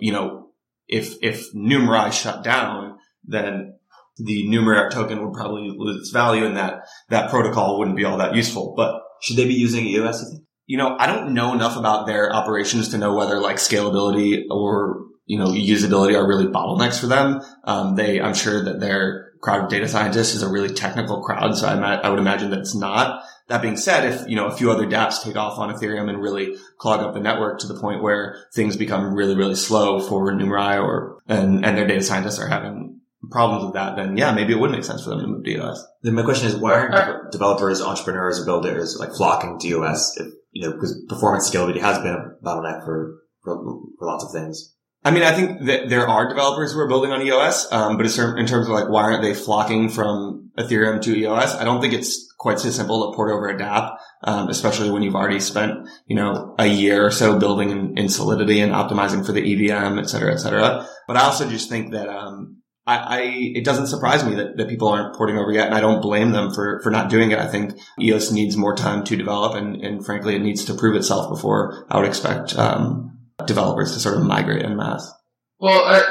[0.00, 0.50] you know,
[0.88, 3.74] if, if Numerai shut down, then
[4.16, 8.18] the Numerai token would probably lose its value and that, that protocol wouldn't be all
[8.18, 8.74] that useful.
[8.76, 10.40] But should they be using EOS?
[10.66, 15.06] You know, I don't know enough about their operations to know whether like scalability or,
[15.26, 17.40] you know, usability are really bottlenecks for them.
[17.64, 21.56] Um, they, I'm sure that their crowd of data scientists is a really technical crowd.
[21.56, 23.22] So I, I would imagine that it's not.
[23.50, 26.22] That being said, if, you know, a few other dApps take off on Ethereum and
[26.22, 30.30] really clog up the network to the point where things become really, really slow for
[30.32, 34.52] Numerai or, and, and their data scientists are having problems with that, then yeah, maybe
[34.52, 35.84] it would make sense for them to move to EOS.
[36.02, 40.16] Then my question is, why aren't uh, developers, entrepreneurs, builders like flocking to EOS?
[40.16, 44.32] If, you know, because performance scalability has been a bottleneck for, for, for lots of
[44.32, 44.74] things.
[45.02, 48.04] I mean, I think that there are developers who are building on EOS, um, but
[48.06, 51.54] in terms of like why aren't they flocking from Ethereum to EOS?
[51.54, 55.02] I don't think it's quite so simple to port over a dApp, um, especially when
[55.02, 59.24] you've already spent you know a year or so building in, in Solidity and optimizing
[59.24, 60.86] for the EVM, et cetera, et cetera.
[61.08, 63.20] But I also just think that um, I, I,
[63.54, 66.32] it doesn't surprise me that, that people aren't porting over yet, and I don't blame
[66.32, 67.38] them for, for not doing it.
[67.38, 70.96] I think EOS needs more time to develop, and, and frankly, it needs to prove
[70.96, 73.09] itself before I would expect um,
[73.46, 75.10] developers to sort of migrate in mass?
[75.58, 76.02] Well, uh,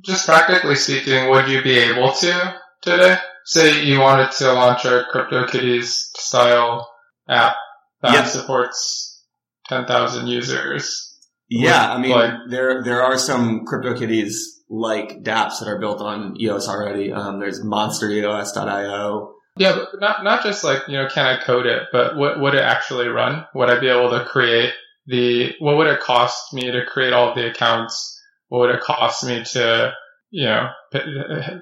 [0.00, 3.18] just practically speaking, would you be able to today?
[3.44, 5.86] Say you wanted to launch a CryptoKitties
[6.16, 6.90] style
[7.28, 7.54] app
[8.02, 8.26] that yep.
[8.26, 9.24] supports
[9.68, 11.16] 10,000 users.
[11.48, 14.32] Yeah, I mean, like, there there are some CryptoKitties
[14.68, 17.12] like dApps that are built on EOS already.
[17.12, 19.32] Um, there's monstereos.io.
[19.56, 22.54] Yeah, but not not just like you know, can I code it, but what would
[22.54, 23.46] it actually run?
[23.54, 24.72] Would I be able to create
[25.06, 25.54] the?
[25.58, 28.20] What would it cost me to create all the accounts?
[28.48, 29.92] What would it cost me to
[30.30, 31.00] you know pay,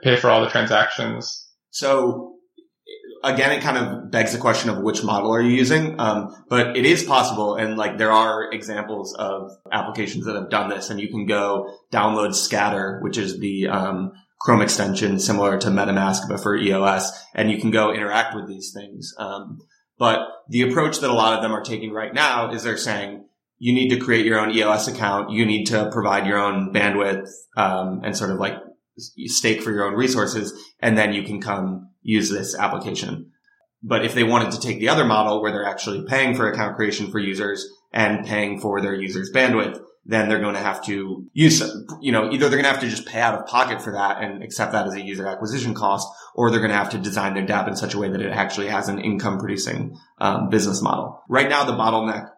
[0.03, 1.47] pay for all the transactions?
[1.71, 2.35] So
[3.25, 5.99] again, it kind of begs the question of which model are you using.
[5.99, 10.69] Um, but it is possible, and like there are examples of applications that have done
[10.69, 15.69] this, and you can go download Scatter, which is the um, Chrome extension similar to
[15.69, 19.15] MetaMask but for EOS, and you can go interact with these things.
[19.19, 19.59] Um,
[19.99, 23.25] but the approach that a lot of them are taking right now is they're saying
[23.64, 27.31] you need to create your own EOS account, you need to provide your own bandwidth
[27.57, 28.59] um, and sort of like
[28.98, 33.31] stake for your own resources, and then you can come use this application.
[33.83, 36.77] But if they wanted to take the other model where they're actually paying for account
[36.77, 41.27] creation for users and paying for their users bandwidth, then they're going to have to
[41.33, 41.62] use,
[42.03, 44.22] you know, either they're going to have to just pay out of pocket for that
[44.22, 47.33] and accept that as a user acquisition cost, or they're going to have to design
[47.33, 50.83] their dApp in such a way that it actually has an income producing um, business
[50.83, 51.22] model.
[51.31, 52.29] Right now, the bottleneck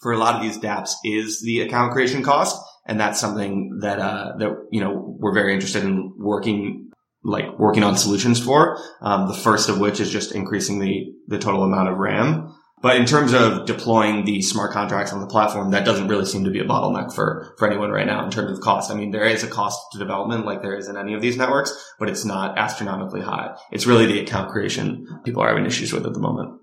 [0.00, 2.56] for a lot of these dApps is the account creation cost.
[2.86, 6.86] And that's something that, uh, that, you know, we're very interested in working
[7.26, 8.78] like working on solutions for.
[9.00, 12.54] Um, the first of which is just increasing the the total amount of RAM.
[12.82, 16.44] But in terms of deploying the smart contracts on the platform, that doesn't really seem
[16.44, 18.90] to be a bottleneck for, for anyone right now in terms of cost.
[18.90, 21.38] I mean, there is a cost to development like there is in any of these
[21.38, 23.56] networks, but it's not astronomically high.
[23.72, 26.60] It's really the account creation people are having issues with at the moment.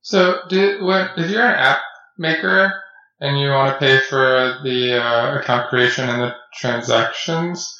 [0.00, 1.80] So, when, if you're an app
[2.22, 2.72] maker
[3.20, 7.78] and you want to pay for the uh, account creation and the transactions,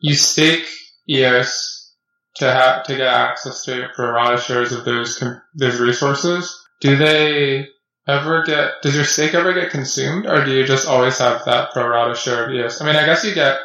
[0.00, 0.68] you stake
[1.08, 1.94] EOS
[2.36, 5.22] to have to get access to pro rata shares of those
[5.54, 6.54] those resources.
[6.80, 7.68] Do they
[8.06, 8.82] ever get?
[8.82, 12.14] Does your stake ever get consumed, or do you just always have that pro rata
[12.14, 12.80] share of EOS?
[12.80, 13.58] I mean, I guess you get.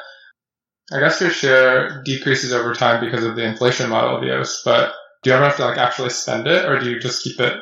[0.90, 4.94] I guess your share decreases over time because of the inflation model of EOS, but
[5.22, 7.56] do you ever have to like actually spend it, or do you just keep it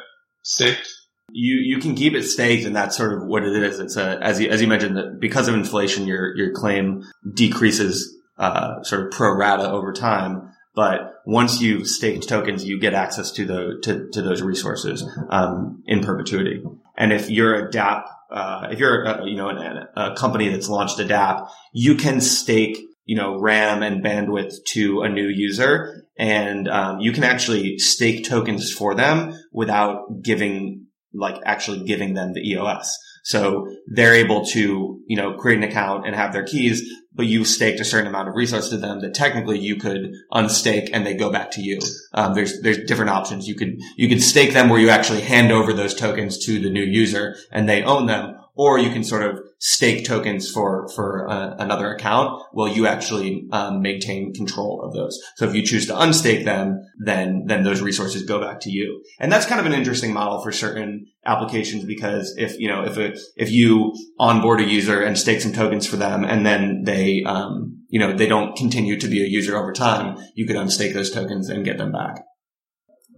[0.44, 0.88] staked?
[1.32, 3.80] You you can keep it staked, and that's sort of what it is.
[3.80, 8.16] It's a as you as you mentioned that because of inflation, your your claim decreases
[8.38, 10.52] uh, sort of pro rata over time.
[10.76, 15.82] But once you've staked tokens, you get access to the to, to those resources um,
[15.86, 16.62] in perpetuity.
[16.98, 20.70] And if you're a DApp, uh, if you're a, you know a, a company that's
[20.70, 26.06] launched a DApp, you can stake you know RAM and bandwidth to a new user,
[26.18, 30.85] and um, you can actually stake tokens for them without giving
[31.17, 32.97] like actually giving them the EOS.
[33.23, 37.43] So they're able to, you know, create an account and have their keys, but you
[37.43, 41.15] staked a certain amount of resource to them that technically you could unstake and they
[41.15, 41.80] go back to you.
[42.13, 43.47] Um, there's, there's different options.
[43.47, 46.69] You could, you could stake them where you actually hand over those tokens to the
[46.69, 51.30] new user and they own them, or you can sort of stake tokens for for
[51.30, 55.20] uh, another account will you actually um, maintain control of those.
[55.36, 59.04] So if you choose to unstake them then then those resources go back to you.
[59.20, 62.98] And that's kind of an interesting model for certain applications because if you know if
[62.98, 67.24] it, if you onboard a user and stake some tokens for them and then they
[67.26, 70.94] um, you know they don't continue to be a user over time you could unstake
[70.94, 72.24] those tokens and get them back.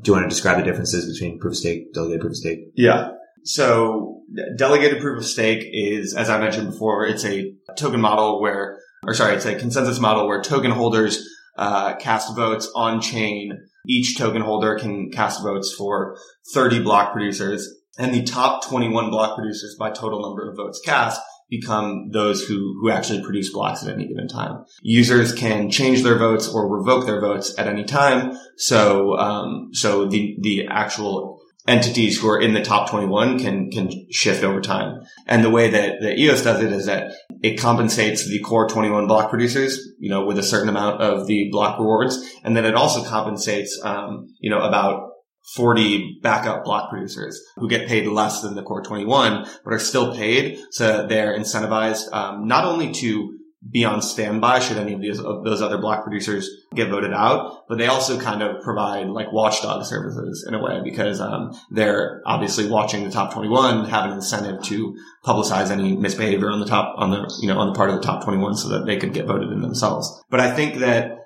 [0.01, 2.59] Do you want to describe the differences between proof of stake delegated proof of stake?
[2.75, 3.11] Yeah
[3.47, 4.21] so
[4.57, 9.13] delegated proof of stake is, as I mentioned before, it's a token model where, or
[9.13, 11.25] sorry, it's a consensus model where token holders
[11.57, 13.57] uh, cast votes on chain.
[13.87, 16.17] Each token holder can cast votes for
[16.53, 21.21] 30 block producers, and the top 21 block producers by total number of votes cast
[21.49, 24.65] become those who, who actually produce blocks at any given time.
[24.81, 28.37] Users can change their votes or revoke their votes at any time.
[28.57, 31.36] So, um, so the, the actual
[31.67, 35.01] entities who are in the top 21 can, can shift over time.
[35.25, 39.07] And the way that, that EOS does it is that it compensates the core 21
[39.07, 42.17] block producers, you know, with a certain amount of the block rewards.
[42.43, 45.09] And then it also compensates, um, you know, about
[45.55, 50.15] 40 backup block producers who get paid less than the core 21, but are still
[50.15, 50.59] paid.
[50.71, 53.36] So they're incentivized, um, not only to
[53.69, 57.63] be on standby should any of these those other block producers get voted out.
[57.67, 62.21] But they also kind of provide like watchdog services in a way because um, they're
[62.25, 66.95] obviously watching the top 21, have an incentive to publicize any misbehavior on the top
[66.97, 69.13] on the you know on the part of the top 21 so that they could
[69.13, 70.23] get voted in themselves.
[70.29, 71.17] But I think that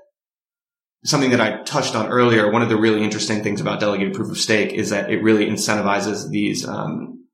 [1.04, 4.32] something that I touched on earlier, one of the really interesting things about delegated proof
[4.32, 7.26] of stake is that it really incentivizes these um,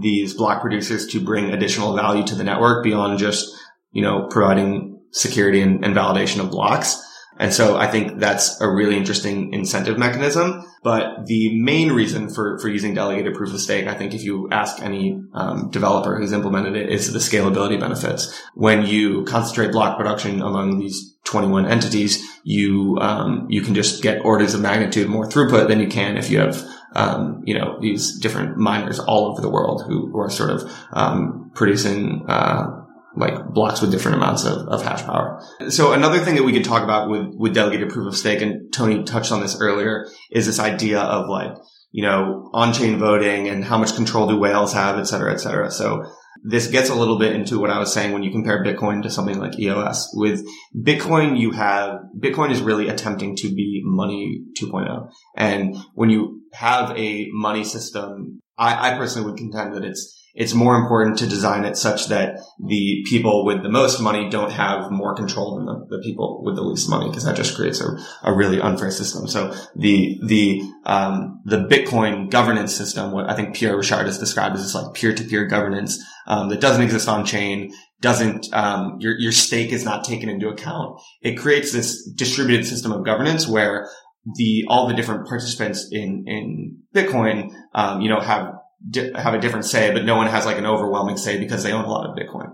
[0.00, 3.54] these block producers to bring additional value to the network beyond just
[3.92, 7.00] you know, providing security and, and validation of blocks.
[7.38, 10.64] And so I think that's a really interesting incentive mechanism.
[10.82, 14.48] But the main reason for, for using delegated proof of stake, I think if you
[14.50, 18.38] ask any um, developer who's implemented it, is the scalability benefits.
[18.54, 24.24] When you concentrate block production among these 21 entities, you um, you can just get
[24.24, 26.62] orders of magnitude more throughput than you can if you have
[26.94, 30.70] um, you know these different miners all over the world who, who are sort of
[30.92, 32.81] um, producing uh,
[33.16, 35.42] like blocks with different amounts of, of hash power.
[35.68, 38.72] So another thing that we could talk about with, with delegated proof of stake, and
[38.72, 41.52] Tony touched on this earlier, is this idea of like,
[41.90, 45.70] you know, on-chain voting and how much control do whales have, et cetera, et cetera.
[45.70, 46.04] So
[46.42, 49.10] this gets a little bit into what I was saying when you compare Bitcoin to
[49.10, 50.10] something like EOS.
[50.14, 50.44] With
[50.74, 55.10] Bitcoin, you have, Bitcoin is really attempting to be money 2.0.
[55.36, 60.54] And when you have a money system, I, I personally would contend that it's it's
[60.54, 64.90] more important to design it such that the people with the most money don't have
[64.90, 67.98] more control than the, the people with the least money because that just creates a,
[68.22, 69.28] a really unfair system.
[69.28, 74.56] So the, the, um, the Bitcoin governance system, what I think Pierre Rochard has described
[74.56, 79.32] as this like peer-to-peer governance, um, that doesn't exist on chain, doesn't, um, your, your
[79.32, 80.98] stake is not taken into account.
[81.20, 83.90] It creates this distributed system of governance where
[84.36, 88.54] the, all the different participants in, in Bitcoin, um, you know, have
[88.88, 91.72] di- have a different say, but no one has like an overwhelming say because they
[91.72, 92.52] own a lot of Bitcoin.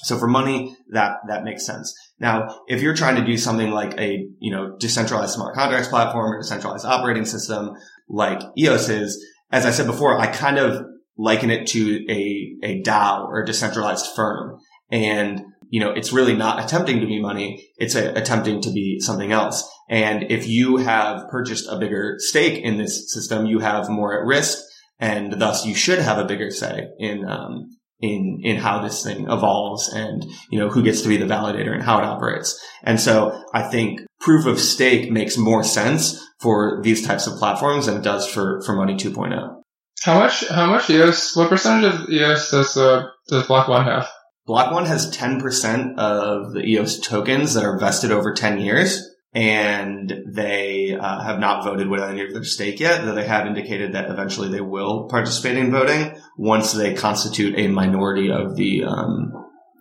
[0.00, 1.92] So for money, that, that makes sense.
[2.20, 6.32] Now, if you're trying to do something like a, you know, decentralized smart contracts platform
[6.32, 7.74] or decentralized operating system
[8.08, 12.82] like EOS is, as I said before, I kind of liken it to a, a
[12.82, 14.58] DAO or a decentralized firm.
[14.90, 17.68] And, you know, it's really not attempting to be money.
[17.76, 19.68] It's a, attempting to be something else.
[19.90, 24.24] And if you have purchased a bigger stake in this system, you have more at
[24.24, 24.58] risk
[24.98, 27.70] and thus you should have a bigger say in, um,
[28.00, 31.72] in, in how this thing evolves and, you know, who gets to be the validator
[31.72, 32.58] and how it operates.
[32.82, 37.86] And so I think proof of stake makes more sense for these types of platforms
[37.86, 39.58] than it does for, for money 2.0.
[40.02, 40.46] How much?
[40.48, 41.34] How much EOS?
[41.34, 44.08] What percentage of EOS does uh, does Block One have?
[44.46, 49.02] Block One has ten percent of the EOS tokens that are vested over ten years,
[49.38, 53.04] and they uh, have not voted with any of their stake yet.
[53.04, 57.68] Though they have indicated that eventually they will participate in voting once they constitute a
[57.68, 59.32] minority of the um,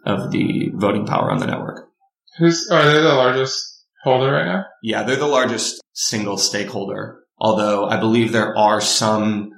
[0.05, 1.89] of the voting power on the network.
[2.37, 4.65] Who's are they the largest holder right now?
[4.83, 7.21] Yeah, they're the largest single stakeholder.
[7.39, 9.49] Although I believe there are some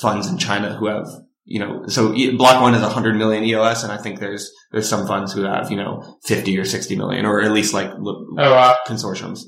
[0.00, 1.08] funds in China who have,
[1.48, 5.06] you know, so Block One is 100 million EOS, and I think there's there's some
[5.06, 8.76] funds who have, you know, 50 or 60 million, or at least like oh, wow.
[8.86, 9.40] consortiums.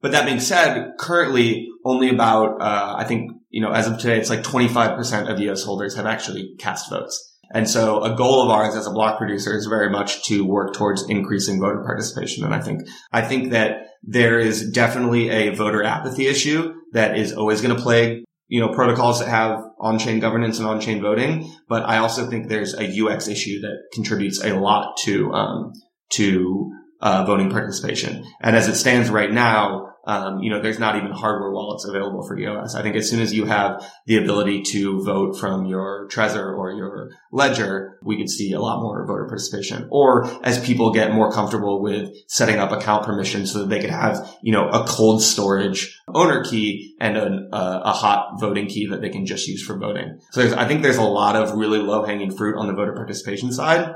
[0.00, 4.18] But that being said, currently only about, uh, I think, you know, as of today,
[4.18, 7.38] it's like 25% of EOS holders have actually cast votes.
[7.54, 10.74] And so a goal of ours as a block producer is very much to work
[10.74, 12.44] towards increasing voter participation.
[12.44, 12.80] And I think,
[13.12, 17.82] I think that there is definitely a voter apathy issue that is always going to
[17.82, 21.50] plague you know, protocols that have on-chain governance and on-chain voting.
[21.68, 25.72] But I also think there's a UX issue that contributes a lot to, um,
[26.14, 26.70] to,
[27.00, 28.24] uh, voting participation.
[28.40, 32.26] And as it stands right now, um, you know, there's not even hardware wallets available
[32.26, 32.74] for EOS.
[32.74, 36.72] I think as soon as you have the ability to vote from your Trezor or
[36.72, 39.88] your Ledger, we could see a lot more voter participation.
[39.90, 43.90] Or as people get more comfortable with setting up account permissions so that they could
[43.90, 49.00] have, you know, a cold storage owner key and a, a hot voting key that
[49.00, 50.18] they can just use for voting.
[50.32, 53.52] So I think there's a lot of really low hanging fruit on the voter participation
[53.52, 53.94] side.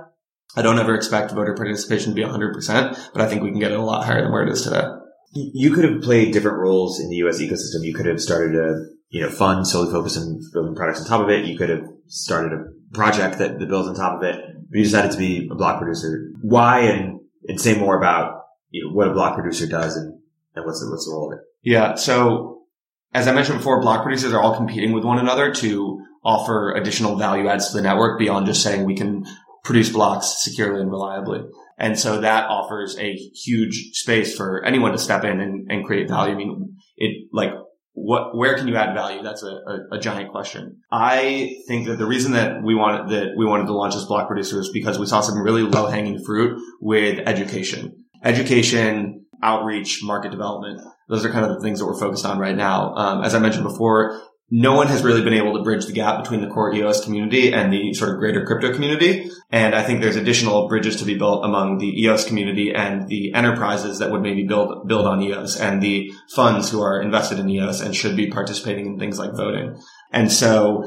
[0.55, 3.73] I don't ever expect voter participation to be 100%, but I think we can get
[3.73, 4.85] it a lot higher than where it is today
[5.33, 7.85] you could have played different roles in the EOS ecosystem.
[7.85, 11.21] You could have started a, you know, fund solely focused on building products on top
[11.21, 11.45] of it.
[11.47, 14.85] You could have started a project that, that builds on top of it, but you
[14.85, 16.33] decided to be a block producer.
[16.41, 16.81] Why?
[16.81, 20.19] And, and say more about, you know, what a block producer does and,
[20.55, 21.45] and what's the, what's the role of it?
[21.63, 21.95] Yeah.
[21.97, 22.57] So
[23.13, 27.17] as I mentioned before, block producers are all competing with one another to offer additional
[27.17, 29.25] value adds to the network beyond just saying we can
[29.65, 31.41] produce blocks securely and reliably.
[31.79, 36.09] And so that offers a huge space for anyone to step in and, and create
[36.09, 36.33] value.
[36.33, 37.51] I mean, it like
[37.93, 39.23] what, where can you add value?
[39.23, 40.83] That's a, a, a, giant question.
[40.93, 44.27] I think that the reason that we wanted, that we wanted to launch this block
[44.27, 50.31] producer is because we saw some really low hanging fruit with education, education, outreach, market
[50.31, 50.81] development.
[51.09, 52.95] Those are kind of the things that we're focused on right now.
[52.95, 54.21] Um, as I mentioned before,
[54.51, 57.53] no one has really been able to bridge the gap between the core EOS community
[57.53, 59.29] and the sort of greater crypto community.
[59.51, 63.35] And I think there's additional bridges to be built among the EOS community and the
[63.35, 67.51] enterprises that would maybe build, build on EOS and the funds who are invested in
[67.51, 69.77] EOS and should be participating in things like voting.
[70.13, 70.85] And so,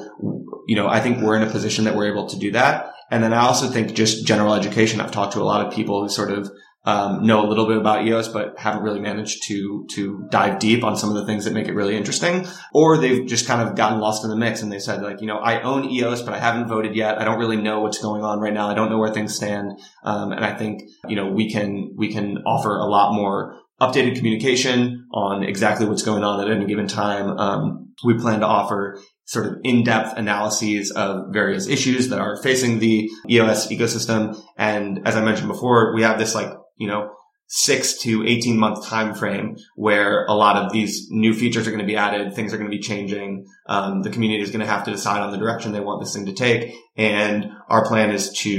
[0.68, 2.94] you know, I think we're in a position that we're able to do that.
[3.12, 5.02] And then I also think just general education.
[5.02, 6.50] I've talked to a lot of people who sort of
[6.86, 10.84] um, know a little bit about EOS, but haven't really managed to to dive deep
[10.84, 13.76] on some of the things that make it really interesting, or they've just kind of
[13.76, 16.34] gotten lost in the mix and they said like, you know, I own EOS, but
[16.34, 17.20] I haven't voted yet.
[17.20, 18.70] I don't really know what's going on right now.
[18.70, 22.12] I don't know where things stand, um, and I think you know we can we
[22.12, 26.88] can offer a lot more updated communication on exactly what's going on at any given
[26.88, 27.38] time.
[27.38, 32.80] Um, we plan to offer sort of in-depth analyses of various issues that are facing
[32.80, 34.42] the EOS ecosystem.
[34.58, 37.12] And as I mentioned before, we have this like you know,
[37.52, 41.82] six to 18 month time frame where a lot of these new features are going
[41.82, 42.36] to be added.
[42.36, 43.48] Things are going to be changing.
[43.68, 46.14] Um, the community is going to have to decide on the direction they want this
[46.14, 46.76] thing to take.
[46.96, 48.50] And our plan is to,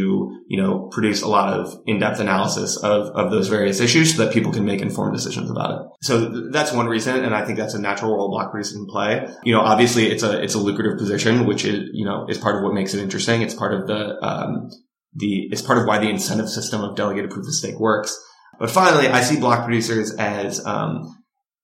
[0.49, 4.35] you know, produce a lot of in-depth analysis of, of those various issues so that
[4.35, 5.87] people can make informed decisions about it.
[6.03, 7.25] So th- that's one reason.
[7.25, 8.17] And I think that's a natural
[8.51, 9.29] producer can play.
[9.45, 12.57] You know, obviously it's a, it's a lucrative position, which is, you know, is part
[12.57, 13.43] of what makes it interesting.
[13.43, 14.69] It's part of the, um,
[15.15, 18.17] the, it's part of why the incentive system of delegated proof of stake works.
[18.59, 21.17] But finally, I see block producers as, um,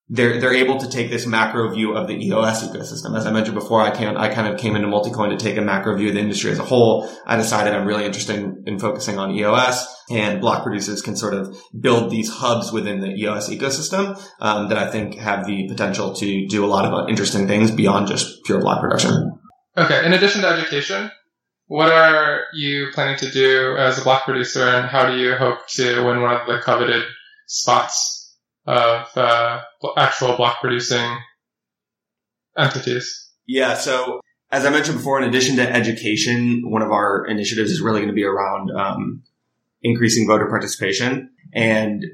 [0.09, 3.17] they're, they're able to take this macro view of the EOS ecosystem.
[3.17, 5.63] As I mentioned before, I can I kind of came into Multicoin to take a
[5.63, 7.11] macro view of the industry as a whole.
[7.27, 11.35] I decided I'm really interested in, in focusing on EOS and block producers can sort
[11.35, 16.15] of build these hubs within the EOS ecosystem, um, that I think have the potential
[16.15, 19.33] to do a lot of interesting things beyond just pure block production.
[19.77, 20.07] Okay.
[20.07, 21.11] In addition to education,
[21.67, 25.67] what are you planning to do as a block producer, and how do you hope
[25.69, 27.05] to win one of the coveted
[27.47, 28.37] spots
[28.67, 29.63] of uh,
[29.97, 31.19] actual block producing
[32.57, 33.31] entities?
[33.47, 33.75] Yeah.
[33.75, 38.01] So as I mentioned before, in addition to education, one of our initiatives is really
[38.01, 39.23] going to be around um,
[39.83, 41.31] increasing voter participation.
[41.53, 42.05] And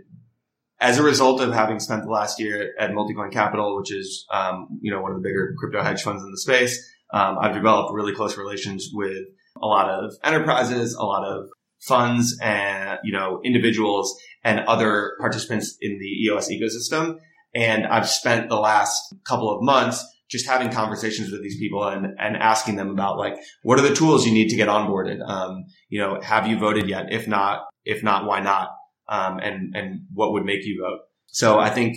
[0.81, 4.79] as a result of having spent the last year at Multicoin Capital, which is um,
[4.81, 7.93] you know one of the bigger crypto hedge funds in the space, um, I've developed
[7.93, 9.25] really close relations with
[9.63, 11.49] a lot of enterprises, a lot of
[11.81, 17.19] funds, and you know individuals and other participants in the EOS ecosystem.
[17.55, 22.07] And I've spent the last couple of months just having conversations with these people and,
[22.19, 25.21] and asking them about like, what are the tools you need to get onboarded?
[25.29, 27.13] Um, you know, have you voted yet?
[27.13, 28.71] If not, if not, why not?
[29.09, 31.01] Um, and, and what would make you vote?
[31.27, 31.97] So I think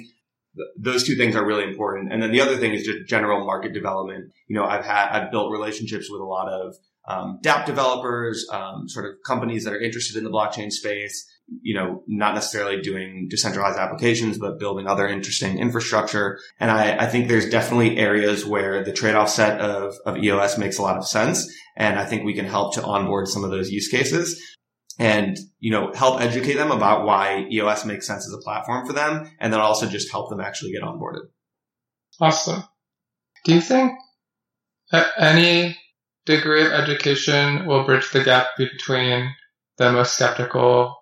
[0.57, 2.11] th- those two things are really important.
[2.11, 4.33] And then the other thing is just general market development.
[4.49, 6.75] You know, I've had, I've built relationships with a lot of,
[7.07, 11.25] um, DApp developers, um, sort of companies that are interested in the blockchain space
[11.61, 16.39] you know, not necessarily doing decentralized applications, but building other interesting infrastructure.
[16.59, 20.77] And I, I think there's definitely areas where the trade-off set of, of EOS makes
[20.77, 21.47] a lot of sense.
[21.77, 24.41] And I think we can help to onboard some of those use cases
[24.97, 28.93] and, you know, help educate them about why EOS makes sense as a platform for
[28.93, 29.29] them.
[29.39, 31.27] And then also just help them actually get onboarded.
[32.19, 32.63] Awesome.
[33.43, 33.91] Do you think
[35.17, 35.77] any
[36.25, 39.33] degree of education will bridge the gap between
[39.77, 40.95] the most skeptical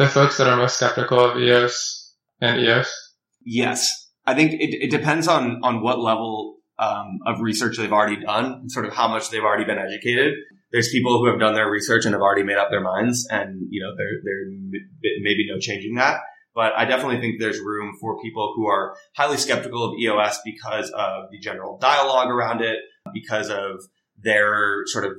[0.00, 2.90] the folks that are most skeptical of EOS and EOS?
[3.44, 4.08] Yes.
[4.26, 8.46] I think it, it depends on, on what level um, of research they've already done
[8.46, 10.32] and sort of how much they've already been educated.
[10.72, 13.66] There's people who have done their research and have already made up their minds and,
[13.68, 14.46] you know, there, there
[15.20, 16.20] may be no changing that.
[16.54, 20.90] But I definitely think there's room for people who are highly skeptical of EOS because
[20.90, 22.78] of the general dialogue around it,
[23.12, 23.84] because of
[24.22, 25.12] their sort of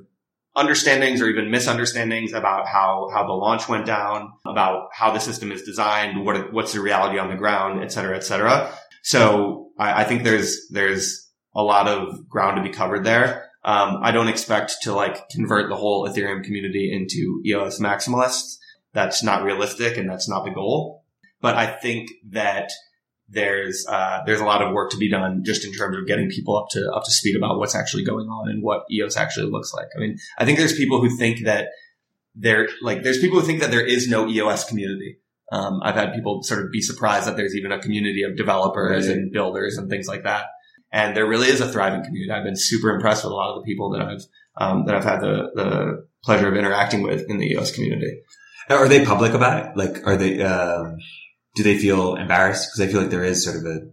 [0.55, 5.51] understandings or even misunderstandings about how, how the launch went down, about how the system
[5.51, 8.71] is designed, what, what's the reality on the ground, et cetera, et cetera.
[9.01, 13.49] So I, I think there's, there's a lot of ground to be covered there.
[13.63, 18.57] Um, I don't expect to like convert the whole Ethereum community into EOS maximalists.
[18.93, 21.05] That's not realistic and that's not the goal.
[21.39, 22.71] But I think that
[23.31, 26.29] there's uh, there's a lot of work to be done just in terms of getting
[26.29, 29.49] people up to up to speed about what's actually going on and what EOS actually
[29.49, 29.87] looks like.
[29.95, 31.69] I mean, I think there's people who think that
[32.35, 35.17] there like there's people who think that there is no EOS community.
[35.51, 39.07] Um, I've had people sort of be surprised that there's even a community of developers
[39.07, 39.17] right.
[39.17, 40.45] and builders and things like that.
[40.93, 42.31] And there really is a thriving community.
[42.31, 44.21] I've been super impressed with a lot of the people that I've
[44.57, 48.21] um, that I've had the the pleasure of interacting with in the EOS community.
[48.69, 49.77] Are they public about it?
[49.77, 50.41] Like, are they?
[50.41, 50.97] Um
[51.55, 52.69] do they feel embarrassed?
[52.69, 53.91] Because I feel like there is sort of a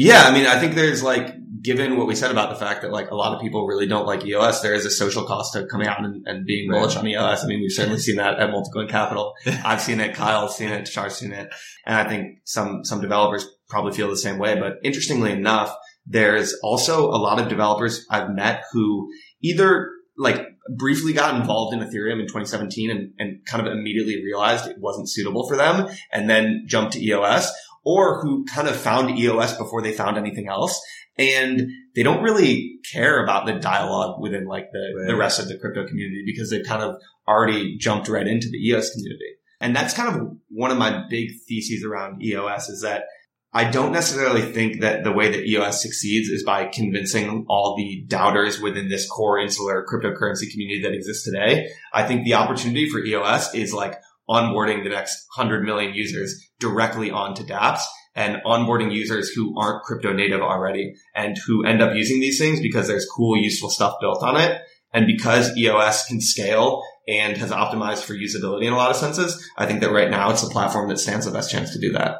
[0.00, 2.92] yeah, I mean, I think there's like, given what we said about the fact that
[2.92, 5.66] like a lot of people really don't like EOS, there is a social cost to
[5.66, 7.42] coming out and, and being bullish on EOS.
[7.42, 9.34] I mean, we've certainly seen that at Multicoin Capital.
[9.64, 10.14] I've seen it.
[10.14, 10.84] Kyle's seen it.
[10.84, 11.52] Char's seen it.
[11.84, 14.54] And I think some, some developers probably feel the same way.
[14.54, 15.74] But interestingly enough,
[16.06, 19.10] there's also a lot of developers I've met who
[19.42, 20.46] either like
[20.76, 25.08] briefly got involved in Ethereum in 2017 and, and kind of immediately realized it wasn't
[25.08, 27.50] suitable for them and then jumped to EOS
[27.84, 30.80] or who kind of found EOS before they found anything else.
[31.16, 35.06] And they don't really care about the dialogue within like the, right.
[35.08, 36.96] the rest of the crypto community because they've kind of
[37.26, 39.34] already jumped right into the EOS community.
[39.60, 43.04] And that's kind of one of my big theses around EOS is that
[43.52, 48.04] I don't necessarily think that the way that EOS succeeds is by convincing all the
[48.06, 51.70] doubters within this core insular cryptocurrency community that exists today.
[51.94, 53.96] I think the opportunity for EOS is like
[54.28, 57.80] onboarding the next 100 million users directly onto dApps
[58.14, 62.60] and onboarding users who aren't crypto native already and who end up using these things
[62.60, 64.60] because there's cool, useful stuff built on it.
[64.92, 69.42] And because EOS can scale and has optimized for usability in a lot of senses,
[69.56, 71.92] I think that right now it's the platform that stands the best chance to do
[71.92, 72.18] that.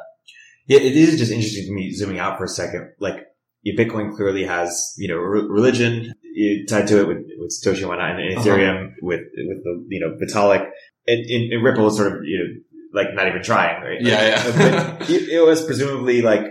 [0.69, 2.91] Yeah, it is just interesting to me zooming out for a second.
[2.99, 3.25] Like,
[3.67, 6.13] Bitcoin clearly has, you know, re- religion
[6.69, 8.47] tied to it with, with Satoshi and whatnot, and uh-huh.
[8.47, 8.95] Ethereum uh-huh.
[9.01, 10.69] with, with the, you know, Vitalik.
[11.07, 13.97] And, and, and, Ripple is sort of, you know, like not even trying, right?
[13.99, 14.95] Yeah, like, yeah.
[14.99, 16.43] but it was presumably like,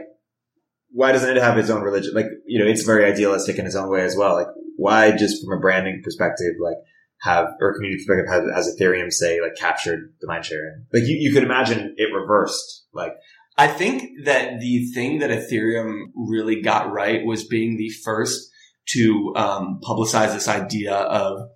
[0.90, 2.12] why doesn't it have its own religion?
[2.14, 4.34] Like, you know, it's very idealistic in its own way as well.
[4.34, 6.76] Like, why just from a branding perspective, like,
[7.20, 10.82] have, or community perspective has, has Ethereum say, like, captured the mind share?
[10.92, 12.86] Like, you, you could imagine it reversed.
[12.92, 13.12] Like,
[13.58, 18.48] I think that the thing that Ethereum really got right was being the first
[18.90, 21.48] to um, publicize this idea of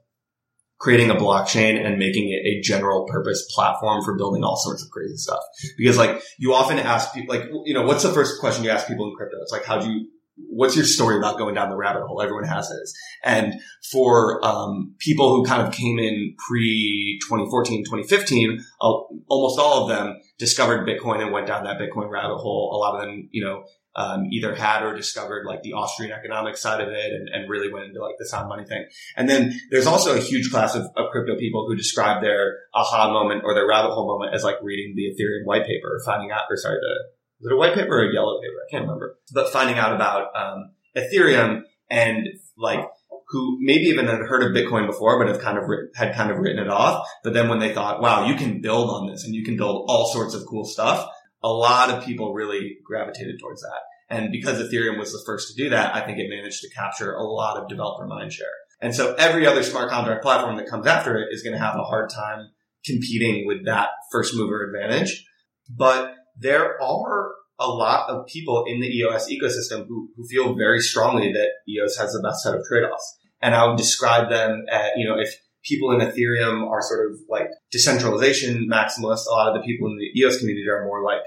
[0.80, 4.90] creating a blockchain and making it a general purpose platform for building all sorts of
[4.90, 5.42] crazy stuff.
[5.78, 8.88] Because like you often ask people, like, you know, what's the first question you ask
[8.88, 9.36] people in crypto?
[9.40, 12.20] It's like, how do you, what's your story about going down the rabbit hole?
[12.22, 12.94] Everyone has theirs.
[13.22, 13.54] And
[13.90, 18.92] for um, people who kind of came in pre 2014, 2015, uh,
[19.28, 22.72] almost all of them discovered Bitcoin and went down that Bitcoin rabbit hole.
[22.74, 23.64] A lot of them, you know,
[23.94, 27.70] um, either had or discovered like the Austrian economic side of it and, and, really
[27.70, 28.86] went into like the sound money thing.
[29.16, 33.12] And then there's also a huge class of, of, crypto people who describe their aha
[33.12, 36.30] moment or their rabbit hole moment as like reading the Ethereum white paper or finding
[36.30, 36.94] out, or sorry, the,
[37.42, 38.54] was it a white paper or a yellow paper?
[38.54, 42.80] I can't remember, but finding out about, um, Ethereum and like,
[43.28, 46.30] who maybe even had heard of Bitcoin before, but have kind of written, had kind
[46.30, 47.06] of written it off.
[47.24, 49.86] But then when they thought, wow, you can build on this and you can build
[49.88, 51.08] all sorts of cool stuff,
[51.42, 53.80] a lot of people really gravitated towards that.
[54.10, 57.14] And because Ethereum was the first to do that, I think it managed to capture
[57.14, 58.52] a lot of developer mindshare.
[58.82, 61.76] And so every other smart contract platform that comes after it is going to have
[61.76, 62.50] a hard time
[62.84, 65.24] competing with that first mover advantage.
[65.70, 70.80] But there are a lot of people in the EOS ecosystem who, who feel very
[70.80, 73.18] strongly that EOS has the best set of trade-offs.
[73.40, 77.18] And I would describe them at, you know, if people in Ethereum are sort of
[77.28, 81.20] like decentralization maximalists, a lot of the people in the EOS community are more like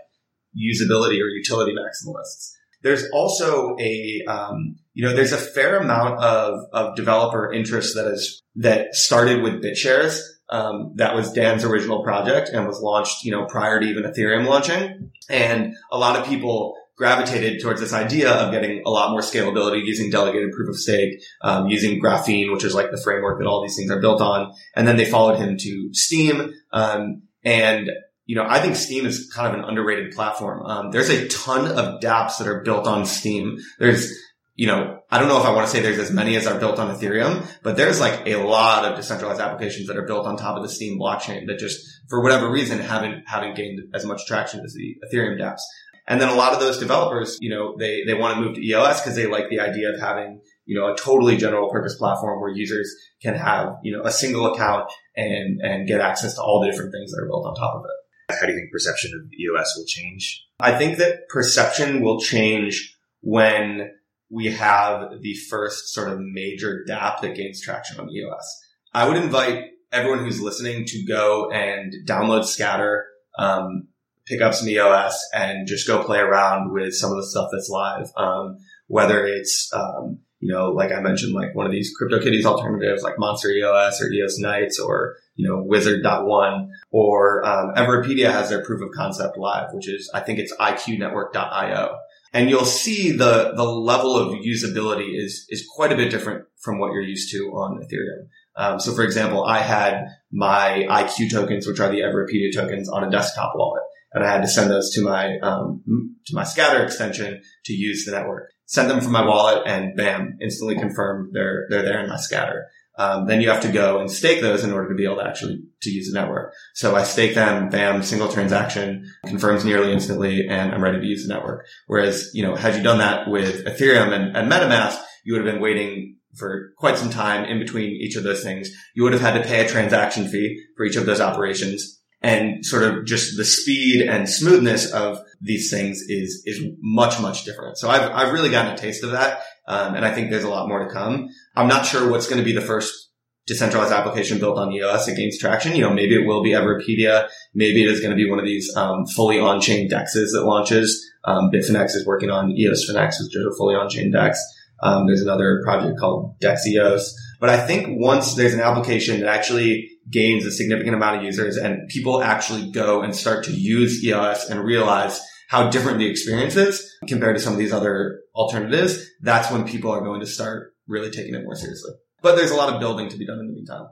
[0.56, 2.52] usability or utility maximalists.
[2.82, 8.08] There's also a, um, you know, there's a fair amount of, of developer interest that
[8.08, 10.22] is, that started with BitShares.
[10.50, 14.46] Um, that was Dan's original project and was launched, you know, prior to even Ethereum
[14.46, 15.12] launching.
[15.30, 19.84] And a lot of people gravitated towards this idea of getting a lot more scalability
[19.84, 23.62] using delegated proof of stake, um, using Graphene, which is like the framework that all
[23.62, 24.54] these things are built on.
[24.76, 26.54] And then they followed him to Steem.
[26.72, 27.90] Um, and
[28.26, 30.66] you know, I think Steem is kind of an underrated platform.
[30.66, 33.58] Um, there's a ton of dApps that are built on Steem.
[33.78, 34.12] There's,
[34.56, 36.58] you know, I don't know if I want to say there's as many as are
[36.58, 40.38] built on Ethereum, but there's like a lot of decentralized applications that are built on
[40.38, 44.26] top of the Steem blockchain that just, for whatever reason, haven't, haven't gained as much
[44.26, 45.60] traction as the Ethereum dApps.
[46.08, 48.66] And then a lot of those developers, you know, they, they want to move to
[48.66, 52.40] EOS because they like the idea of having, you know, a totally general purpose platform
[52.40, 56.62] where users can have, you know, a single account and, and get access to all
[56.62, 58.36] the different things that are built on top of it.
[58.36, 60.46] How do you think perception of EOS will change?
[60.60, 63.92] I think that perception will change when
[64.30, 68.62] we have the first sort of major dApp that gains traction on EOS.
[68.94, 73.06] I would invite everyone who's listening to go and download Scatter,
[73.38, 73.88] um,
[74.26, 77.70] pick up some EOS and just go play around with some of the stuff that's
[77.70, 78.12] live.
[78.18, 78.58] Um,
[78.88, 83.18] whether it's, um, you know, like I mentioned, like one of these CryptoKitties alternatives like
[83.18, 88.82] Monster EOS or EOS Knights or, you know, Wizard.one or, um, Everpedia has their proof
[88.82, 91.98] of concept live, which is, I think it's IQnetwork.io.
[92.34, 96.80] And you'll see the, the level of usability is, is quite a bit different from
[96.80, 98.28] what you're used to on Ethereum.
[98.58, 103.04] Um, so for example, I had my IQ tokens, which are the Everpedia tokens on
[103.04, 103.84] a desktop wallet
[104.16, 105.84] and I had to send those to my um,
[106.26, 108.50] to my Scatter extension to use the network.
[108.66, 112.66] Send them from my wallet, and bam, instantly confirmed they're they're there in my Scatter.
[112.98, 115.28] Um, then you have to go and stake those in order to be able to
[115.28, 116.54] actually to use the network.
[116.74, 121.28] So I stake them, bam, single transaction confirms nearly instantly, and I'm ready to use
[121.28, 121.66] the network.
[121.88, 125.54] Whereas, you know, had you done that with Ethereum and, and MetaMask, you would have
[125.54, 128.70] been waiting for quite some time in between each of those things.
[128.94, 132.66] You would have had to pay a transaction fee for each of those operations and
[132.66, 137.78] sort of just the speed and smoothness of these things is is much much different.
[137.78, 140.50] So I've I've really gotten a taste of that, um, and I think there's a
[140.50, 141.30] lot more to come.
[141.56, 143.06] I'm not sure what's going to be the first
[143.48, 145.76] decentralized application built on EOS that gains traction.
[145.76, 147.30] You know, maybe it will be Everpedia.
[147.54, 151.06] Maybe it is going to be one of these um, fully on-chain dexes that launches.
[151.26, 154.40] Um, Bitfinex is working on EOSfinex, which is a fully on-chain dex.
[154.82, 157.12] Um, there's another project called DexEOS.
[157.40, 161.58] But I think once there's an application that actually gains a significant amount of users
[161.58, 166.56] and people actually go and start to use EOS and realize how different the experience
[166.56, 170.75] is compared to some of these other alternatives, that's when people are going to start
[170.88, 171.94] really taking it more seriously.
[172.22, 173.88] But there's a lot of building to be done in the meantime.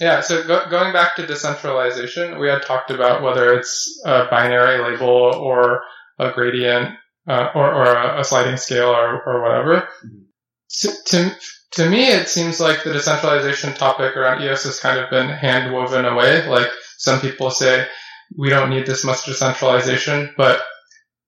[0.00, 4.90] Yeah, so go, going back to decentralization, we had talked about whether it's a binary
[4.90, 5.82] label or
[6.18, 6.96] a gradient
[7.28, 9.88] uh, or, or, a sliding scale or, or whatever.
[10.04, 10.18] Mm-hmm.
[10.80, 11.36] To, to,
[11.72, 15.72] to me, it seems like the decentralization topic around EOS has kind of been hand
[15.72, 16.46] woven away.
[16.48, 16.68] Like
[16.98, 17.86] some people say,
[18.36, 20.60] we don't need this much decentralization, but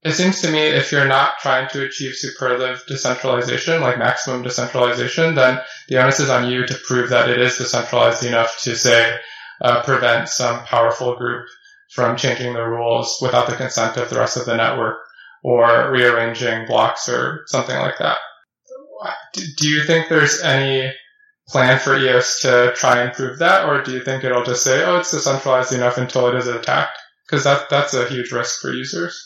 [0.07, 5.35] it seems to me if you're not trying to achieve superlative decentralization, like maximum decentralization,
[5.35, 9.17] then the onus is on you to prove that it is decentralized enough to say,
[9.61, 11.47] uh, prevent some powerful group
[11.91, 14.99] from changing the rules without the consent of the rest of the network
[15.43, 18.19] or rearranging blocks or something like that
[19.57, 20.93] do you think there's any
[21.49, 24.83] plan for EOS to try and prove that, or do you think it'll just say,
[24.85, 26.99] "Oh, it's decentralized enough until it is attacked"?
[27.27, 29.26] Because that that's a huge risk for users.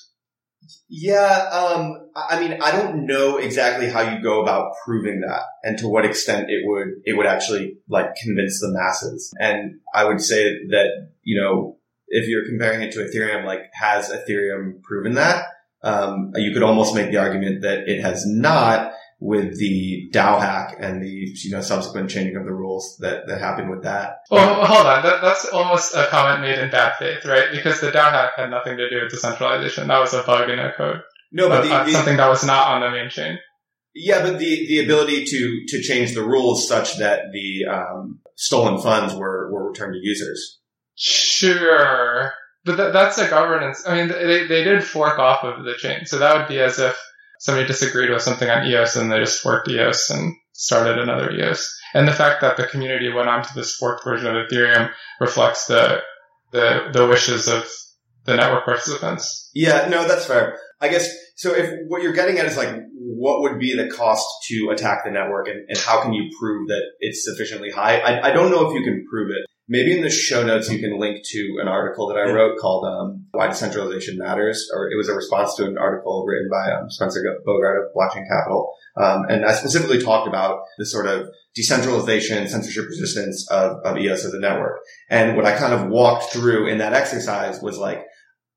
[0.88, 5.78] Yeah, um, I mean, I don't know exactly how you go about proving that and
[5.78, 9.32] to what extent it would, it would actually like convince the masses.
[9.38, 14.10] And I would say that, you know, if you're comparing it to Ethereum, like has
[14.10, 15.46] Ethereum proven that?
[15.82, 20.76] Um, you could almost make the argument that it has not with the DAO hack
[20.80, 24.20] and the you know subsequent changing of the rules that, that happened with that.
[24.30, 27.48] Well, hold on, that, that's almost a comment made in bad faith, right?
[27.52, 29.88] Because the DAO hack had nothing to do with decentralization.
[29.88, 31.02] That was a bug in a code.
[31.32, 33.38] No, but the, uh, the, something that was not on the main chain.
[33.94, 38.80] Yeah, but the the ability to to change the rules such that the um, stolen
[38.80, 40.60] funds were were returned to users.
[40.94, 42.32] Sure,
[42.64, 43.86] but th- that's a governance.
[43.86, 46.78] I mean, they they did fork off of the chain, so that would be as
[46.78, 46.96] if
[47.40, 51.74] somebody disagreed with something on EOS and they just forked EOS and started another EOS.
[51.94, 55.66] And the fact that the community went on to this forked version of Ethereum reflects
[55.66, 56.02] the
[56.52, 57.64] the the wishes of
[58.26, 59.50] the network participants.
[59.54, 60.58] Yeah, no, that's fair.
[60.80, 61.52] I guess so.
[61.54, 65.10] If what you're getting at is like, what would be the cost to attack the
[65.10, 67.98] network, and, and how can you prove that it's sufficiently high?
[67.98, 69.46] I, I don't know if you can prove it.
[69.70, 72.84] Maybe in the show notes you can link to an article that I wrote called
[72.84, 76.90] um, "Why Decentralization Matters," or it was a response to an article written by um,
[76.90, 82.48] Spencer Bogart of Blockchain Capital, um, and I specifically talked about the sort of decentralization,
[82.48, 84.80] censorship resistance of, of EOS as a network.
[85.08, 88.04] And what I kind of walked through in that exercise was like,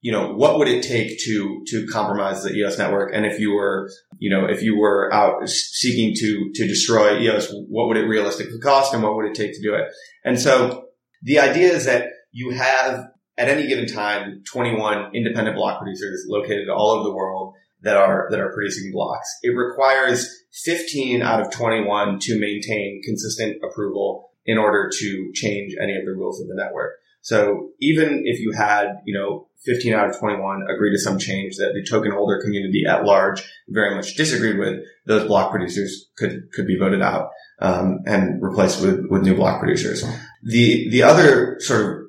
[0.02, 3.12] you know, what would it take to, to compromise the EOS network?
[3.14, 3.90] And if you were,
[4.20, 8.60] you know, if you were out seeking to, to destroy EOS, what would it realistically
[8.60, 9.86] cost and what would it take to do it?
[10.26, 10.83] And so
[11.24, 13.08] the idea is that you have
[13.38, 18.28] at any given time 21 independent block producers located all over the world that are
[18.30, 19.28] that are producing blocks.
[19.42, 20.30] It requires
[20.64, 26.12] 15 out of 21 to maintain consistent approval in order to change any of the
[26.12, 26.94] rules of the network.
[27.22, 31.56] So even if you had, you know, 15 out of 21 agree to some change
[31.56, 36.52] that the token holder community at large very much disagreed with, those block producers could
[36.54, 40.04] could be voted out um, and replaced with with new block producers.
[40.46, 42.02] The the other sort of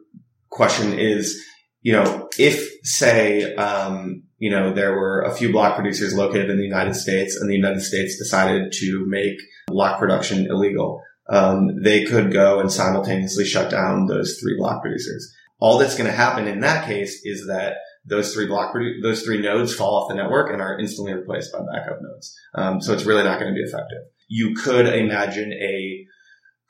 [0.51, 1.43] question is,
[1.83, 6.59] you know, if say um, you know, there were a few block producers located in
[6.59, 11.01] the United States and the United States decided to make block production illegal.
[11.31, 15.33] Um, they could go and simultaneously shut down those three block producers.
[15.61, 19.23] All that's going to happen in that case is that those three block produ- those
[19.23, 22.39] three nodes fall off the network and are instantly replaced by backup nodes.
[22.55, 24.03] Um, so it's really not going to be effective.
[24.29, 26.05] You could imagine a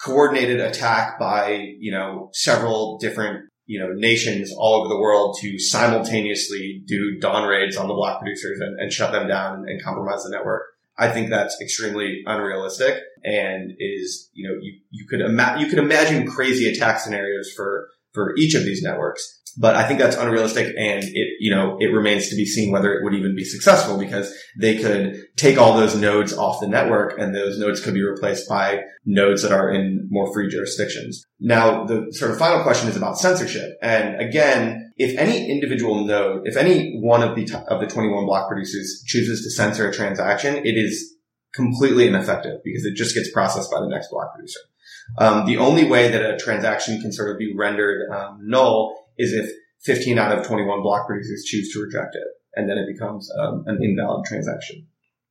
[0.05, 5.59] coordinated attack by you know several different you know, nations all over the world to
[5.59, 10.23] simultaneously do dawn raids on the block producers and, and shut them down and, compromise
[10.25, 10.63] the network.
[10.97, 15.79] I think that's extremely unrealistic and is, you know, you, you could ima- you could
[15.79, 19.41] imagine crazy attack scenarios for, for each of these networks.
[19.59, 22.93] But I think that's unrealistic and it, you know, it remains to be seen whether
[22.93, 27.19] it would even be successful because they could take all those nodes off the network
[27.19, 31.25] and those nodes could be replaced by nodes that are in more free jurisdictions.
[31.41, 33.77] Now, the sort of final question is about censorship.
[33.83, 38.27] And again, if any individual node, if any one of the, t- of the 21
[38.27, 41.17] block producers chooses to censor a transaction, it is
[41.55, 44.61] completely ineffective because it just gets processed by the next block producer.
[45.19, 49.33] Um, the only way that a transaction can sort of be rendered um, null is
[49.33, 49.51] if
[49.83, 53.65] 15 out of 21 block producers choose to reject it, and then it becomes um,
[53.67, 54.87] an invalid transaction.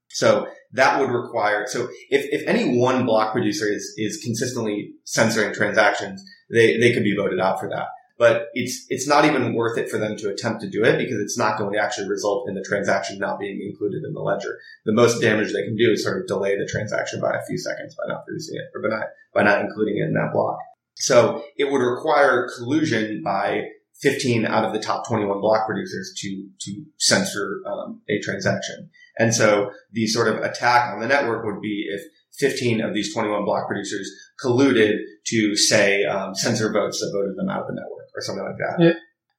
[0.09, 5.53] So that would require, so if, if any one block producer is, is consistently censoring
[5.53, 7.87] transactions, they, they could be voted out for that.
[8.19, 11.19] But it's, it's not even worth it for them to attempt to do it because
[11.19, 14.59] it's not going to actually result in the transaction not being included in the ledger.
[14.85, 17.57] The most damage they can do is sort of delay the transaction by a few
[17.57, 20.59] seconds by not producing it or by not, by not including it in that block.
[20.95, 23.63] So it would require collusion by
[24.01, 28.89] 15 out of the top 21 block producers to, to censor um, a transaction.
[29.17, 32.01] And so the sort of attack on the network would be if
[32.39, 34.11] 15 of these 21 block producers
[34.43, 38.43] colluded to say um, censor votes that voted them out of the network or something
[38.43, 38.83] like that.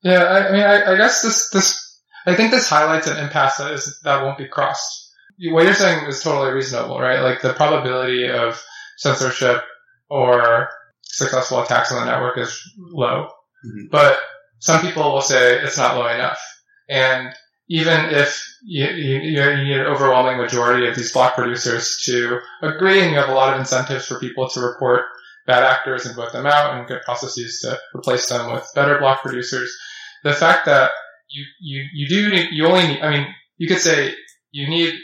[0.02, 0.24] Yeah, yeah.
[0.24, 4.00] I, mean, I, I, guess this this I think this highlights an impasse that is
[4.04, 5.12] that won't be crossed.
[5.50, 7.20] What you're saying is totally reasonable, right?
[7.20, 8.62] Like the probability of
[8.96, 9.62] censorship
[10.08, 10.68] or
[11.06, 13.28] successful attacks on the network is low.
[13.66, 13.86] Mm-hmm.
[13.90, 14.18] But
[14.58, 16.40] some people will say it's not low enough.
[16.88, 17.34] And
[17.68, 23.00] even if you, you, you, need an overwhelming majority of these block producers to agree
[23.00, 25.04] and you have a lot of incentives for people to report
[25.46, 29.22] bad actors and vote them out and good processes to replace them with better block
[29.22, 29.74] producers,
[30.22, 30.90] the fact that
[31.28, 33.26] you, you, you do, you only need, I mean,
[33.56, 34.14] you could say
[34.50, 34.94] you need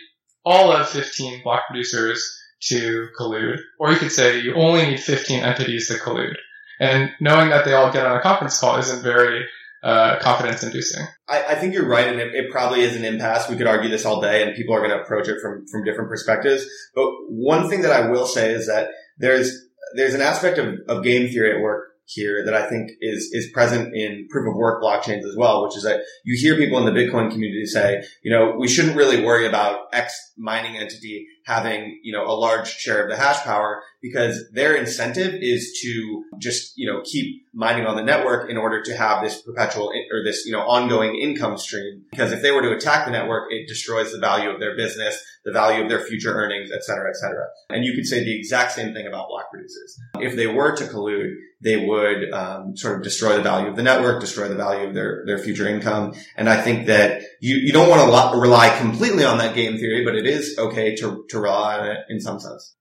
[0.44, 5.42] all of 15 block producers to collude, or you could say you only need 15
[5.42, 6.36] entities to collude.
[6.78, 9.44] And knowing that they all get on a conference call isn't very
[9.82, 11.06] uh, confidence inducing.
[11.28, 13.48] I, I, think you're right, and it, it, probably is an impasse.
[13.48, 15.84] We could argue this all day, and people are going to approach it from from
[15.84, 16.66] different perspectives.
[16.94, 19.56] But one thing that I will say is that there's
[19.94, 23.50] there's an aspect of, of game theory at work here that I think is is
[23.52, 26.92] present in proof of work blockchains as well, which is that you hear people in
[26.92, 31.98] the Bitcoin community say, you know, we shouldn't really worry about X mining entity having,
[32.02, 36.72] you know, a large share of the hash power because their incentive is to just,
[36.76, 40.46] you know, keep mining on the network in order to have this perpetual or this,
[40.46, 42.04] you know, ongoing income stream.
[42.10, 45.20] Because if they were to attack the network, it destroys the value of their business,
[45.44, 47.46] the value of their future earnings, et cetera, et cetera.
[47.68, 49.98] And you could say the exact same thing about block producers.
[50.18, 53.82] If they were to collude, they would um, sort of destroy the value of the
[53.82, 56.14] network, destroy the value of their, their future income.
[56.36, 60.04] And I think that you, you don't want to rely completely on that game theory,
[60.04, 62.74] but it is okay to, to rely on it in some sense.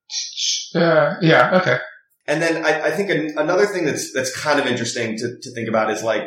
[0.75, 1.77] Uh, yeah, okay.
[2.27, 5.51] And then I, I think an, another thing that's that's kind of interesting to, to
[5.51, 6.23] think about is like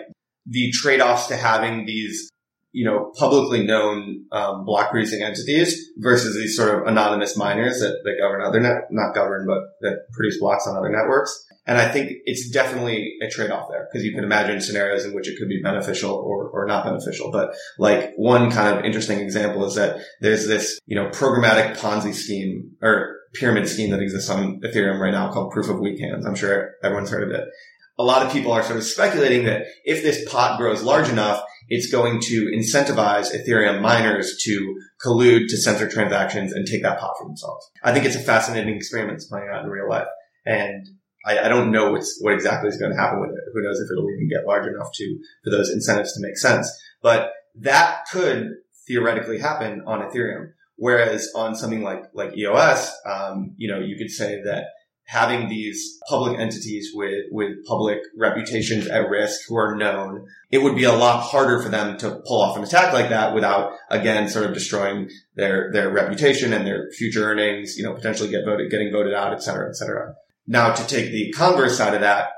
[0.47, 2.29] the trade-offs to having these,
[2.73, 8.01] you know, publicly known um, block producing entities versus these sort of anonymous miners that,
[8.05, 11.47] that govern other net, not govern, but that produce blocks on other networks.
[11.65, 15.29] And I think it's definitely a trade-off there because you can imagine scenarios in which
[15.29, 17.31] it could be beneficial or, or not beneficial.
[17.31, 22.15] But like one kind of interesting example is that there's this, you know, programmatic Ponzi
[22.15, 26.27] scheme or pyramid scheme that exists on Ethereum right now called proof of weak hands.
[26.27, 27.49] I'm sure everyone's heard of it.
[27.99, 31.43] A lot of people are sort of speculating that if this pot grows large enough,
[31.69, 37.15] it's going to incentivize Ethereum miners to collude to censor transactions and take that pot
[37.19, 37.71] for themselves.
[37.85, 40.09] I think it's a fascinating experiment that's playing out in real life.
[40.45, 40.87] And
[41.25, 43.45] I, I don't know what's, what exactly is going to happen with it.
[43.53, 46.71] Who knows if it'll even get large enough to, for those incentives to make sense.
[47.03, 48.51] But that could
[48.87, 50.53] theoretically happen on Ethereum.
[50.77, 54.65] Whereas on something like, like EOS, um, you know, you could say that
[55.05, 60.75] having these public entities with, with public reputations at risk who are known, it would
[60.75, 64.29] be a lot harder for them to pull off an attack like that without, again,
[64.29, 68.71] sort of destroying their, their reputation and their future earnings, you know, potentially get voted,
[68.71, 70.15] getting voted out, et cetera, et cetera.
[70.47, 72.29] Now to take the converse side of that,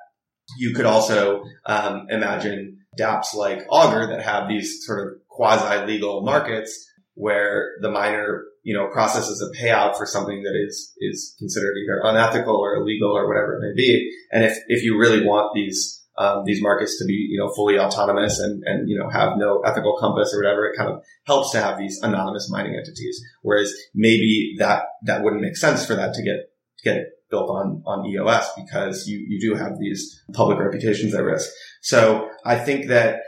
[0.59, 6.23] you could also, um, imagine dApps like Augur that have these sort of quasi legal
[6.23, 11.77] markets where the miner, you know, processes a payout for something that is, is considered
[11.77, 14.11] either unethical or illegal or whatever it may be.
[14.33, 17.79] And if, if you really want these, um, these markets to be, you know, fully
[17.79, 21.53] autonomous and, and, you know, have no ethical compass or whatever, it kind of helps
[21.53, 23.21] to have these anonymous mining entities.
[23.43, 26.51] Whereas maybe that, that wouldn't make sense for that to get,
[26.85, 31.51] get built on, on EOS because you, you do have these public reputations at risk.
[31.83, 33.21] So I think that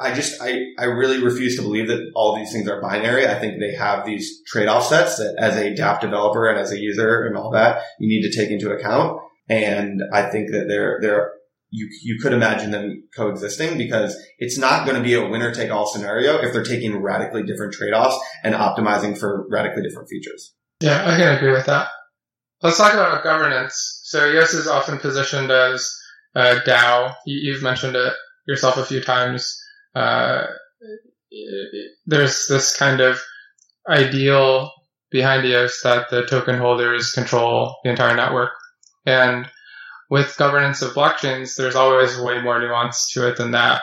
[0.00, 3.28] I just, I, I really refuse to believe that all these things are binary.
[3.28, 6.78] I think they have these trade-off sets that as a dApp developer and as a
[6.78, 9.20] user and all that, you need to take into account.
[9.48, 11.32] And I think that they're, they're,
[11.70, 15.70] you, you could imagine them coexisting because it's not going to be a winner take
[15.70, 20.54] all scenario if they're taking radically different trade-offs and optimizing for radically different features.
[20.80, 21.88] Yeah, I can agree with that.
[22.64, 24.00] Let's talk about governance.
[24.04, 25.94] So EOS is often positioned as
[26.34, 27.14] a DAO.
[27.26, 28.14] You've mentioned it
[28.48, 29.62] yourself a few times
[29.94, 30.46] uh,
[32.06, 33.20] there's this kind of
[33.88, 34.72] ideal
[35.10, 38.52] behind EOS that the token holders control the entire network.
[39.04, 39.46] And
[40.08, 43.82] with governance of blockchains, there's always way more nuance to it than that.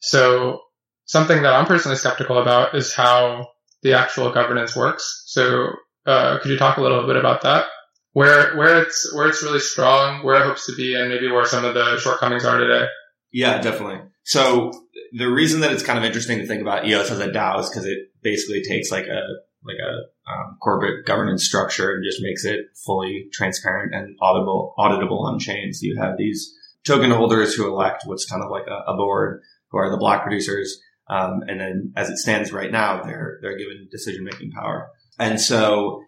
[0.00, 0.60] So
[1.06, 3.48] something that I'm personally skeptical about is how
[3.82, 5.22] the actual governance works.
[5.26, 5.70] So
[6.06, 7.66] uh, could you talk a little bit about that?
[8.12, 11.44] Where where it's where it's really strong, where it hopes to be, and maybe where
[11.44, 12.86] some of the shortcomings are today.
[13.32, 14.00] Yeah, definitely.
[14.24, 14.72] So
[15.12, 17.68] the reason that it's kind of interesting to think about EOS as a DAO is
[17.68, 19.22] because it basically takes like a
[19.64, 25.20] like a um, corporate governance structure and just makes it fully transparent and auditable auditable
[25.22, 25.72] on chain.
[25.72, 26.54] So you have these
[26.84, 30.22] token holders who elect what's kind of like a, a board, who are the block
[30.22, 34.90] producers, um, and then as it stands right now, they're they're given decision making power.
[35.18, 36.02] And so,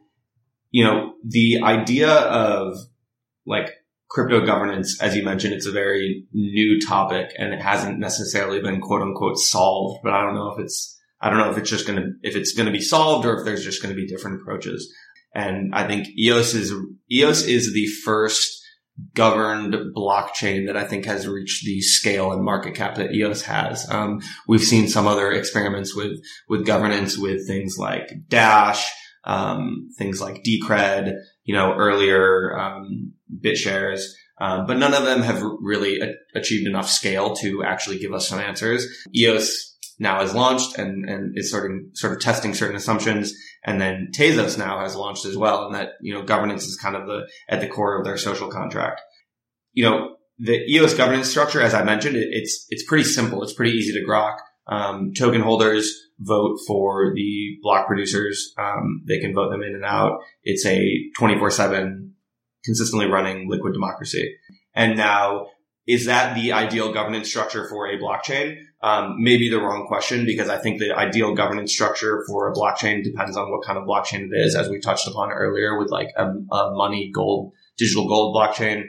[0.70, 2.76] you know, the idea of
[3.46, 3.70] like
[4.12, 8.80] crypto governance, as you mentioned, it's a very new topic and it hasn't necessarily been
[8.80, 11.86] quote unquote solved, but I don't know if it's, I don't know if it's just
[11.86, 14.06] going to, if it's going to be solved or if there's just going to be
[14.06, 14.92] different approaches.
[15.34, 16.74] And I think EOS is,
[17.10, 18.62] EOS is the first
[19.14, 23.88] governed blockchain that I think has reached the scale and market cap that EOS has.
[23.90, 26.12] Um, we've seen some other experiments with,
[26.50, 28.92] with governance with things like Dash,
[29.24, 31.14] um, things like Decred,
[31.44, 33.12] you know, earlier, um,
[33.42, 34.02] BitShares.
[34.40, 38.28] Um, but none of them have really a- achieved enough scale to actually give us
[38.28, 38.86] some answers.
[39.14, 43.32] EOS now has launched and, and is sort of, sort of testing certain assumptions.
[43.64, 45.66] And then Tezos now has launched as well.
[45.66, 48.48] And that, you know, governance is kind of the, at the core of their social
[48.48, 49.00] contract.
[49.74, 53.42] You know, the EOS governance structure, as I mentioned, it, it's it's pretty simple.
[53.42, 54.36] It's pretty easy to grok.
[54.66, 55.92] Um, token holders
[56.22, 58.54] vote for the block producers.
[58.58, 60.20] Um, they can vote them in and out.
[60.42, 62.10] It's a 24-7
[62.64, 64.36] consistently running liquid democracy.
[64.74, 65.48] And now,
[65.86, 68.56] is that the ideal governance structure for a blockchain?
[68.82, 73.02] Um, maybe the wrong question because I think the ideal governance structure for a blockchain
[73.02, 76.08] depends on what kind of blockchain it is, as we touched upon earlier with like
[76.16, 78.84] a, a money gold, digital gold blockchain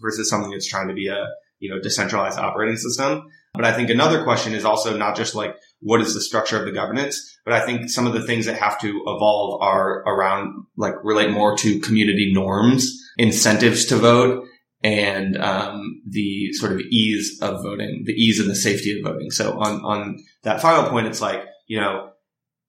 [0.00, 1.26] versus something that's trying to be a,
[1.58, 3.26] you know, decentralized operating system.
[3.54, 6.64] But I think another question is also not just like, what is the structure of
[6.64, 7.38] the governance?
[7.44, 11.30] But I think some of the things that have to evolve are around like relate
[11.30, 14.44] more to community norms, incentives to vote,
[14.82, 19.30] and um, the sort of ease of voting, the ease and the safety of voting.
[19.30, 22.10] So on on that final point, it's like you know,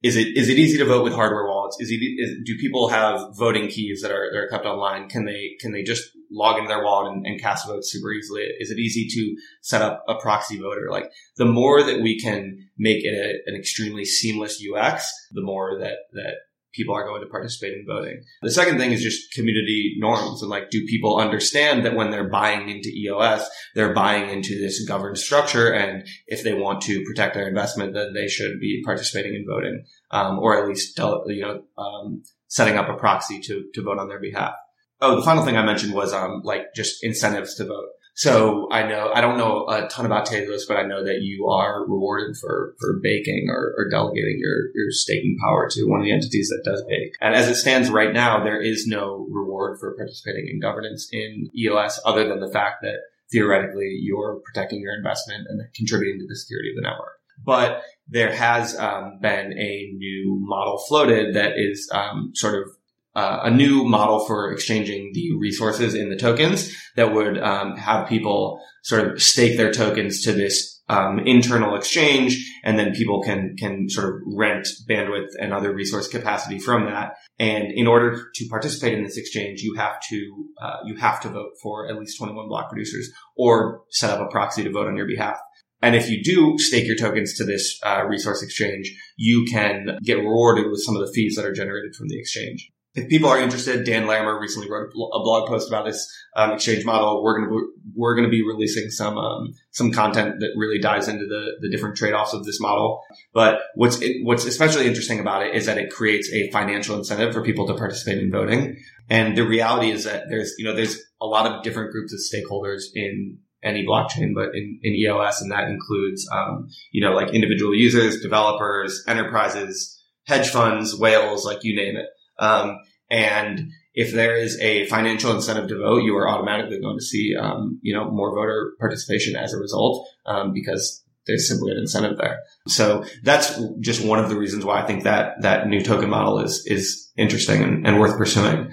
[0.03, 1.77] is it is it easy to vote with hardware wallets?
[1.79, 5.09] Is it is, do people have voting keys that are that are kept online?
[5.09, 8.43] Can they can they just log into their wallet and, and cast votes super easily?
[8.59, 10.87] Is it easy to set up a proxy voter?
[10.89, 15.79] Like the more that we can make it a, an extremely seamless UX, the more
[15.79, 16.35] that that
[16.73, 18.21] people are going to participate in voting.
[18.41, 22.29] The second thing is just community norms and like, do people understand that when they're
[22.29, 25.73] buying into EOS, they're buying into this governed structure.
[25.73, 29.83] And if they want to protect their investment, then they should be participating in voting,
[30.11, 34.07] um, or at least, you know, um, setting up a proxy to, to vote on
[34.07, 34.53] their behalf.
[35.01, 37.89] Oh, the final thing I mentioned was, um, like just incentives to vote.
[38.19, 41.47] So I know, I don't know a ton about Tezos, but I know that you
[41.47, 46.05] are rewarded for, for baking or, or delegating your, your staking power to one of
[46.05, 47.13] the entities that does bake.
[47.21, 51.49] And as it stands right now, there is no reward for participating in governance in
[51.57, 52.97] EOS other than the fact that
[53.31, 57.19] theoretically you're protecting your investment and contributing to the security of the network.
[57.41, 62.69] But there has um, been a new model floated that is um, sort of
[63.15, 68.07] uh, a new model for exchanging the resources in the tokens that would um, have
[68.07, 73.55] people sort of stake their tokens to this um, internal exchange, and then people can
[73.57, 77.13] can sort of rent bandwidth and other resource capacity from that.
[77.37, 81.29] And in order to participate in this exchange, you have to uh, you have to
[81.29, 84.97] vote for at least 21 block producers or set up a proxy to vote on
[84.97, 85.37] your behalf.
[85.81, 90.17] And if you do stake your tokens to this uh, resource exchange, you can get
[90.17, 93.39] rewarded with some of the fees that are generated from the exchange if people are
[93.39, 97.23] interested, Dan Larimer recently wrote a blog post about this um, exchange model.
[97.23, 101.07] We're going to we're going to be releasing some um, some content that really dives
[101.07, 103.01] into the the different trade offs of this model.
[103.33, 107.43] But what's what's especially interesting about it is that it creates a financial incentive for
[107.43, 108.77] people to participate in voting.
[109.07, 112.19] And the reality is that there's you know there's a lot of different groups of
[112.19, 117.35] stakeholders in any blockchain, but in, in EOS, and that includes um, you know like
[117.35, 122.07] individual users, developers, enterprises, hedge funds, whales, like you name it.
[122.39, 122.79] Um,
[123.09, 127.35] and if there is a financial incentive to vote, you are automatically going to see,
[127.35, 132.17] um, you know, more voter participation as a result, um, because there's simply an incentive
[132.17, 132.39] there.
[132.67, 136.39] So that's just one of the reasons why I think that that new token model
[136.39, 138.71] is is interesting and, and worth pursuing.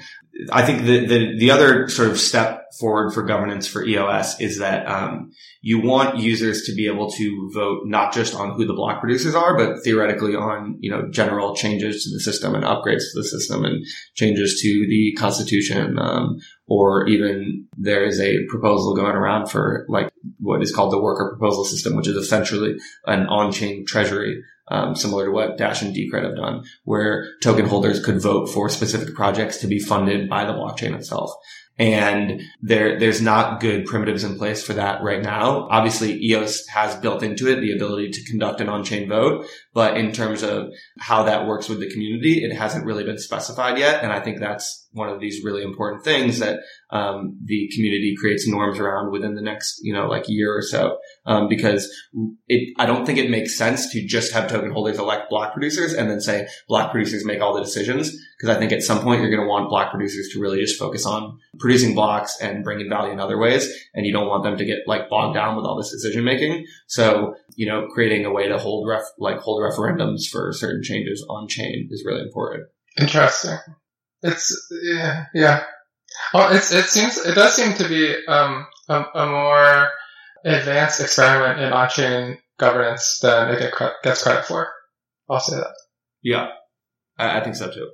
[0.53, 4.59] I think the, the, the other sort of step forward for governance for EOS is
[4.59, 5.30] that um,
[5.62, 9.34] you want users to be able to vote not just on who the block producers
[9.34, 13.24] are, but theoretically on you know general changes to the system and upgrades to the
[13.24, 13.84] system and
[14.14, 20.11] changes to the constitution, um, or even there is a proposal going around for like
[20.39, 22.76] what is called the worker proposal system, which is essentially
[23.07, 28.04] an on-chain treasury um, similar to what Dash and Decred have done, where token holders
[28.04, 31.32] could vote for specific projects to be funded by the blockchain itself.
[31.78, 35.68] And there, there's not good primitives in place for that right now.
[35.70, 40.12] Obviously, EOS has built into it the ability to conduct an on-chain vote, but in
[40.12, 40.68] terms of
[40.98, 44.02] how that works with the community, it hasn't really been specified yet.
[44.02, 46.60] And I think that's one of these really important things that
[46.90, 50.96] um, the community creates norms around within the next, you know, like year or so.
[51.26, 51.92] Um, because
[52.48, 55.92] it, I don't think it makes sense to just have token holders elect block producers
[55.92, 58.16] and then say block producers make all the decisions.
[58.39, 60.78] Because I think at some point you're going to want block producers to really just
[60.78, 63.66] focus on producing blocks and bringing value in other ways.
[63.95, 66.66] And you don't want them to get like bogged down with all this decision making.
[66.87, 71.24] So, you know, creating a way to hold ref, like hold referendums for certain changes
[71.30, 72.64] on chain is really important.
[73.01, 73.57] Interesting.
[74.22, 75.64] It's, yeah, yeah.
[76.34, 79.89] Well, it's, it seems, it does seem to be, um, a, a more
[80.45, 84.68] advanced experiment in on-chain governance than it gets credit for.
[85.28, 85.74] I'll say that.
[86.22, 86.49] Yeah.
[87.18, 87.91] I, I think so too.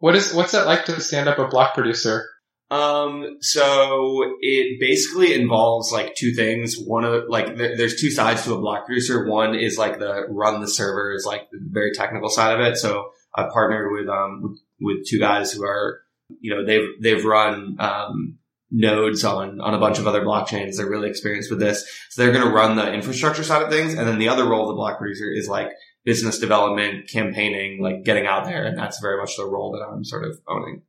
[0.00, 2.26] What is, what's it like to stand up a block producer?
[2.70, 6.76] Um, so it basically involves like two things.
[6.78, 9.26] One of like there, there's two sides to a block producer.
[9.26, 12.76] One is like the run the servers, like the very technical side of it.
[12.76, 16.02] So I partnered with um with, with two guys who are
[16.40, 18.38] you know they've they've run um
[18.70, 20.76] nodes on, on a bunch of other blockchains.
[20.76, 21.84] They're really experienced with this.
[22.10, 23.94] So they're going to run the infrastructure side of things.
[23.94, 25.70] And then the other role of the block producer is like
[26.04, 28.64] business development, campaigning, like getting out there.
[28.64, 30.82] And that's very much the role that I'm sort of owning.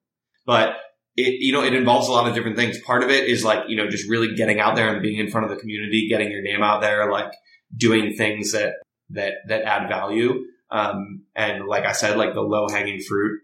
[0.45, 0.78] But
[1.16, 2.80] it, you know, it involves a lot of different things.
[2.82, 5.30] Part of it is like, you know, just really getting out there and being in
[5.30, 7.32] front of the community, getting your name out there, like
[7.76, 8.76] doing things that,
[9.09, 10.45] that, that add value.
[10.70, 13.41] Um, and like I said, like the low hanging fruit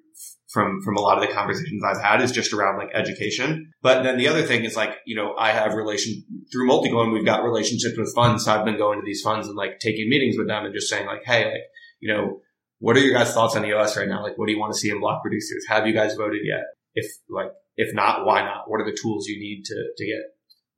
[0.47, 3.71] from from a lot of the conversations I've had is just around like education.
[3.81, 7.25] But then the other thing is like, you know, I have relation through Multicoin, we've
[7.25, 8.45] got relationships with funds.
[8.45, 10.89] So I've been going to these funds and like taking meetings with them and just
[10.89, 11.63] saying like, hey, like,
[11.99, 12.41] you know,
[12.79, 14.23] what are your guys' thoughts on EOS right now?
[14.23, 15.65] Like, what do you want to see in block producers?
[15.67, 16.63] Have you guys voted yet?
[16.93, 18.69] If like, if not, why not?
[18.69, 20.21] What are the tools you need to, to get,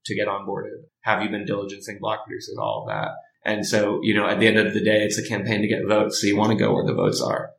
[0.06, 0.84] to get onboarded?
[1.02, 2.58] Have you been diligencing block producers?
[2.60, 3.12] All of that.
[3.46, 5.88] And so, you know, at the end of the day, it's a campaign to get
[5.88, 6.22] votes.
[6.22, 7.52] So you want to go where the votes are.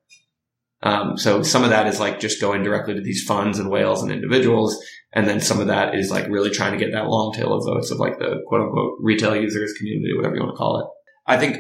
[0.83, 4.03] Um, so some of that is like just going directly to these funds and whales
[4.03, 4.83] and individuals.
[5.13, 7.65] And then some of that is like really trying to get that long tail of
[7.65, 10.87] votes of like the quote unquote retail users, community, whatever you want to call it.
[11.27, 11.59] I think,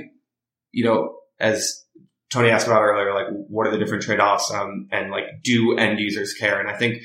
[0.72, 1.84] you know, as
[2.30, 4.50] Tony asked about earlier, like what are the different trade-offs?
[4.52, 6.60] Um, and like do end users care?
[6.60, 7.02] And I think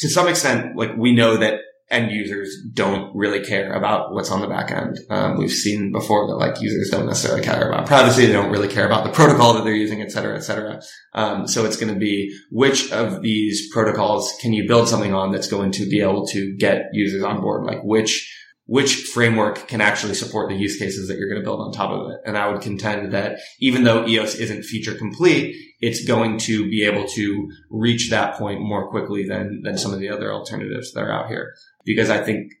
[0.00, 1.60] to some extent, like we know that
[1.90, 4.98] end users don't really care about what's on the back end.
[5.10, 8.26] Um, we've seen before that like users don't necessarily care about privacy.
[8.26, 10.80] They don't really care about the protocol that they're using, et cetera, et cetera.
[11.12, 15.30] Um, so it's going to be which of these protocols can you build something on
[15.30, 17.64] that's going to be able to get users on board?
[17.64, 18.30] Like which
[18.66, 21.90] which framework can actually support the use cases that you're going to build on top
[21.90, 22.20] of it.
[22.24, 25.54] And I would contend that even though EOS isn't feature complete,
[25.84, 30.00] it's going to be able to reach that point more quickly than, than some of
[30.00, 31.52] the other alternatives that are out here.
[31.84, 32.52] Because I think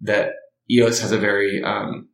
[0.00, 0.30] that
[0.70, 2.08] EOS has a very, um,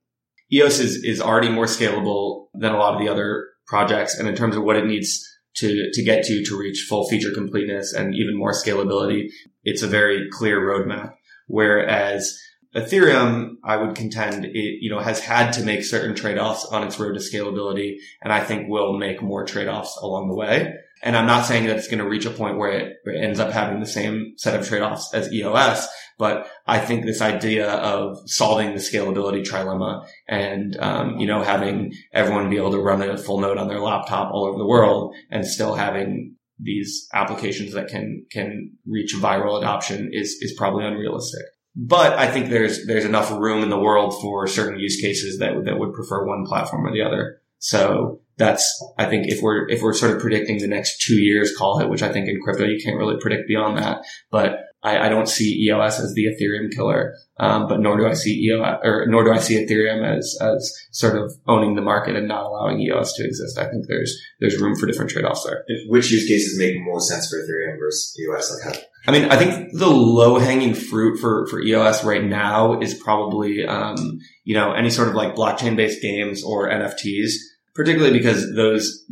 [0.52, 4.18] EOS is, is already more scalable than a lot of the other projects.
[4.18, 5.24] And in terms of what it needs
[5.58, 9.28] to, to get to, to reach full feature completeness and even more scalability,
[9.62, 11.12] it's a very clear roadmap.
[11.46, 12.36] Whereas
[12.77, 16.99] Ethereum, I would contend it, you know, has had to make certain trade-offs on its
[16.99, 17.97] road to scalability.
[18.22, 20.74] And I think will make more trade-offs along the way.
[21.03, 23.53] And I'm not saying that it's going to reach a point where it, ends up
[23.53, 25.87] having the same set of trade-offs as EOS,
[26.18, 31.93] but I think this idea of solving the scalability trilemma and, um, you know, having
[32.12, 35.14] everyone be able to run a full node on their laptop all over the world
[35.31, 41.45] and still having these applications that can, can reach viral adoption is, is probably unrealistic.
[41.77, 45.64] But I think there's there's enough room in the world for certain use cases that
[45.66, 47.43] that would prefer one platform or the other.
[47.59, 48.64] So that's
[48.99, 51.91] I think if we're if we're sort of predicting the next two years, call it,
[51.91, 53.99] which I think in crypto you can't really predict beyond that.
[54.31, 58.14] But I, I don't see EOS as the Ethereum killer, um, but nor do I
[58.14, 62.14] see EOS or nor do I see Ethereum as as sort of owning the market
[62.14, 63.59] and not allowing EOS to exist.
[63.59, 65.64] I think there's there's room for different trade offs there.
[65.89, 68.61] Which use cases make more sense for Ethereum versus EOS?
[68.64, 72.80] Like how, I mean, I think the low hanging fruit for, for EOS right now
[72.80, 77.32] is probably, um, you know, any sort of like blockchain based games or NFTs,
[77.74, 79.05] particularly because those,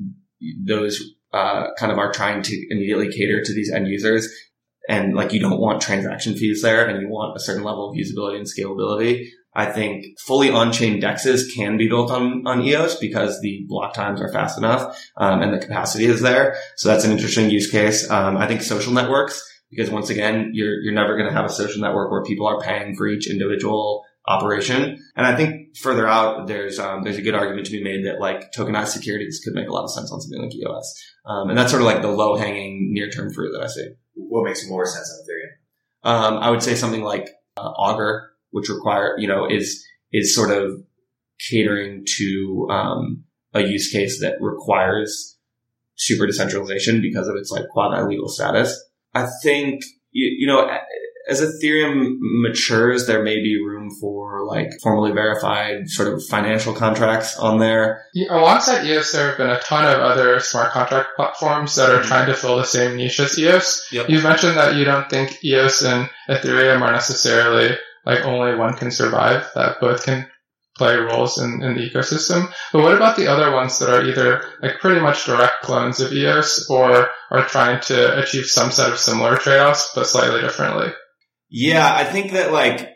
[0.66, 1.01] those,
[1.33, 4.29] uh, kind of are trying to immediately cater to these end users.
[4.89, 7.97] And like you don't want transaction fees there and you want a certain level of
[7.97, 9.28] usability and scalability.
[9.55, 14.20] I think fully on-chain dexes can be built on, on EOS because the block times
[14.20, 16.57] are fast enough, um, and the capacity is there.
[16.76, 18.11] So that's an interesting use case.
[18.11, 21.53] Um, I think social networks, because once again, you're, you're never going to have a
[21.53, 24.99] social network where people are paying for each individual operation.
[25.14, 28.20] And I think further out, there's, um, there's a good argument to be made that
[28.20, 31.01] like tokenized securities could make a lot of sense on something like EOS.
[31.26, 33.91] Um, and that's sort of like the low hanging near term fruit that I see.
[34.15, 36.35] What makes more sense on Ethereum?
[36.37, 40.51] Um, I would say something like uh, Augur, which require, you know, is, is sort
[40.51, 40.83] of
[41.51, 45.39] catering to, um, a use case that requires
[45.97, 48.85] super decentralization because of its like quasi legal status.
[49.15, 50.69] I think, you, you know,
[51.29, 57.39] as Ethereum matures, there may be room for like formally verified sort of financial contracts
[57.39, 58.07] on there.
[58.12, 61.99] Yeah, alongside EOS, there have been a ton of other smart contract platforms that are
[61.99, 62.09] mm-hmm.
[62.09, 63.89] trying to fill the same niche as EOS.
[63.93, 64.11] Yep.
[64.11, 68.91] You mentioned that you don't think EOS and Ethereum are necessarily like only one can
[68.91, 70.29] survive, that both can
[70.77, 72.53] play roles in, in the ecosystem.
[72.72, 76.12] But what about the other ones that are either like pretty much direct clones of
[76.12, 80.89] EOS or are trying to achieve some set of similar trade-offs, but slightly differently?
[81.49, 82.95] Yeah, I think that like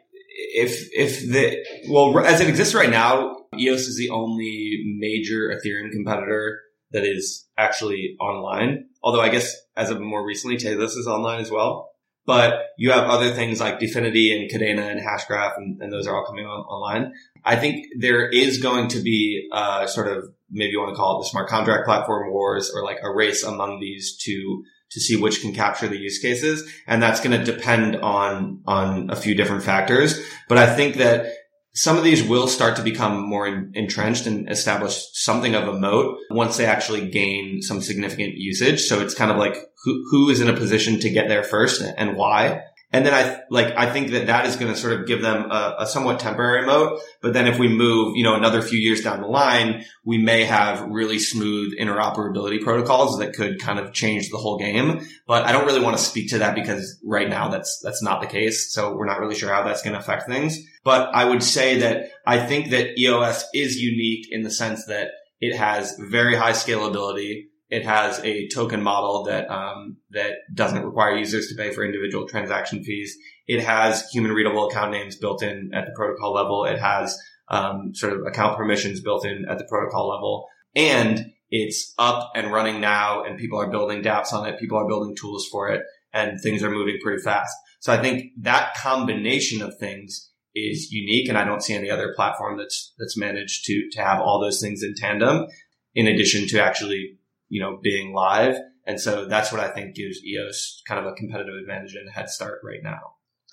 [0.55, 5.91] if if the well as it exists right now, EOS is the only major Ethereum
[5.91, 6.61] competitor
[6.93, 8.87] that is actually online.
[9.03, 11.91] Although I guess as of more recently, Tezos is online as well.
[12.27, 16.15] But you have other things like DFINITY and Kadena and Hashgraph, and, and those are
[16.15, 17.15] all coming on, online.
[17.43, 21.19] I think there is going to be a sort of maybe you want to call
[21.19, 25.17] it the smart contract platform wars or like a race among these to to see
[25.17, 26.69] which can capture the use cases.
[26.87, 30.21] And that's going to depend on, on a few different factors.
[30.49, 31.33] But I think that
[31.75, 36.19] some of these will start to become more entrenched and establish something of a moat
[36.31, 38.83] once they actually gain some significant usage.
[38.83, 41.81] So it's kind of like who, who is in a position to get there first
[41.81, 42.63] and why.
[42.91, 45.51] And then I like I think that that is going to sort of give them
[45.51, 47.01] a, a, somewhat temporary moat.
[47.21, 50.45] But then if we move, you know, another few years down the line, we may
[50.45, 55.07] have really smooth interoperability protocols that could kind of change the whole game.
[55.27, 58.23] But I don't really want to speak to that because right now that's that's not
[58.23, 58.73] the case.
[58.73, 60.59] So we're not really sure how that's going to affect things.
[60.83, 65.09] But I would say that I think that EOS is unique in the sense that
[65.41, 67.49] it has very high scalability.
[67.71, 72.27] It has a token model that um, that doesn't require users to pay for individual
[72.27, 73.17] transaction fees.
[73.47, 76.65] It has human readable account names built in at the protocol level.
[76.65, 77.19] It has
[77.49, 82.53] um, sort of account permissions built in at the protocol level, and it's up and
[82.53, 83.23] running now.
[83.25, 84.59] And people are building DApps on it.
[84.59, 85.83] People are building tools for it,
[86.15, 87.55] and things are moving pretty fast.
[87.81, 92.15] So I think that combination of things is unique, and I don't see any other
[92.17, 95.47] platform that's that's managed to to have all those things in tandem.
[95.95, 97.18] In addition to actually
[97.49, 98.57] you know, being live.
[98.87, 102.31] And so that's what I think gives EOS kind of a competitive advantage and head
[102.31, 102.99] start right now.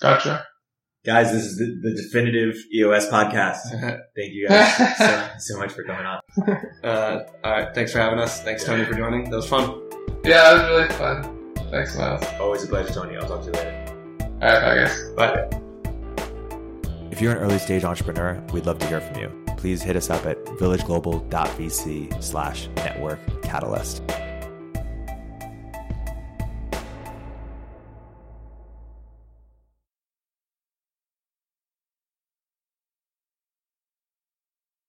[0.00, 0.46] Gotcha.
[1.04, 3.58] Guys, this is the, the definitive EOS podcast.
[4.16, 6.20] Thank you guys so, so, much for coming on.
[6.82, 7.74] Uh, all right.
[7.74, 8.42] Thanks for having us.
[8.42, 9.30] Thanks, Tony, for joining.
[9.30, 9.80] That was fun.
[10.24, 11.54] Yeah, it was really fun.
[11.70, 12.24] Thanks, Myles.
[12.40, 13.16] Always a pleasure, Tony.
[13.16, 13.86] I'll talk to you later.
[14.20, 15.10] All right, bye, guys.
[15.16, 15.66] Bye.
[17.12, 19.44] If you're an early stage entrepreneur, we'd love to hear from you.
[19.56, 24.02] Please hit us up at villageglobal.vc slash network catalyst.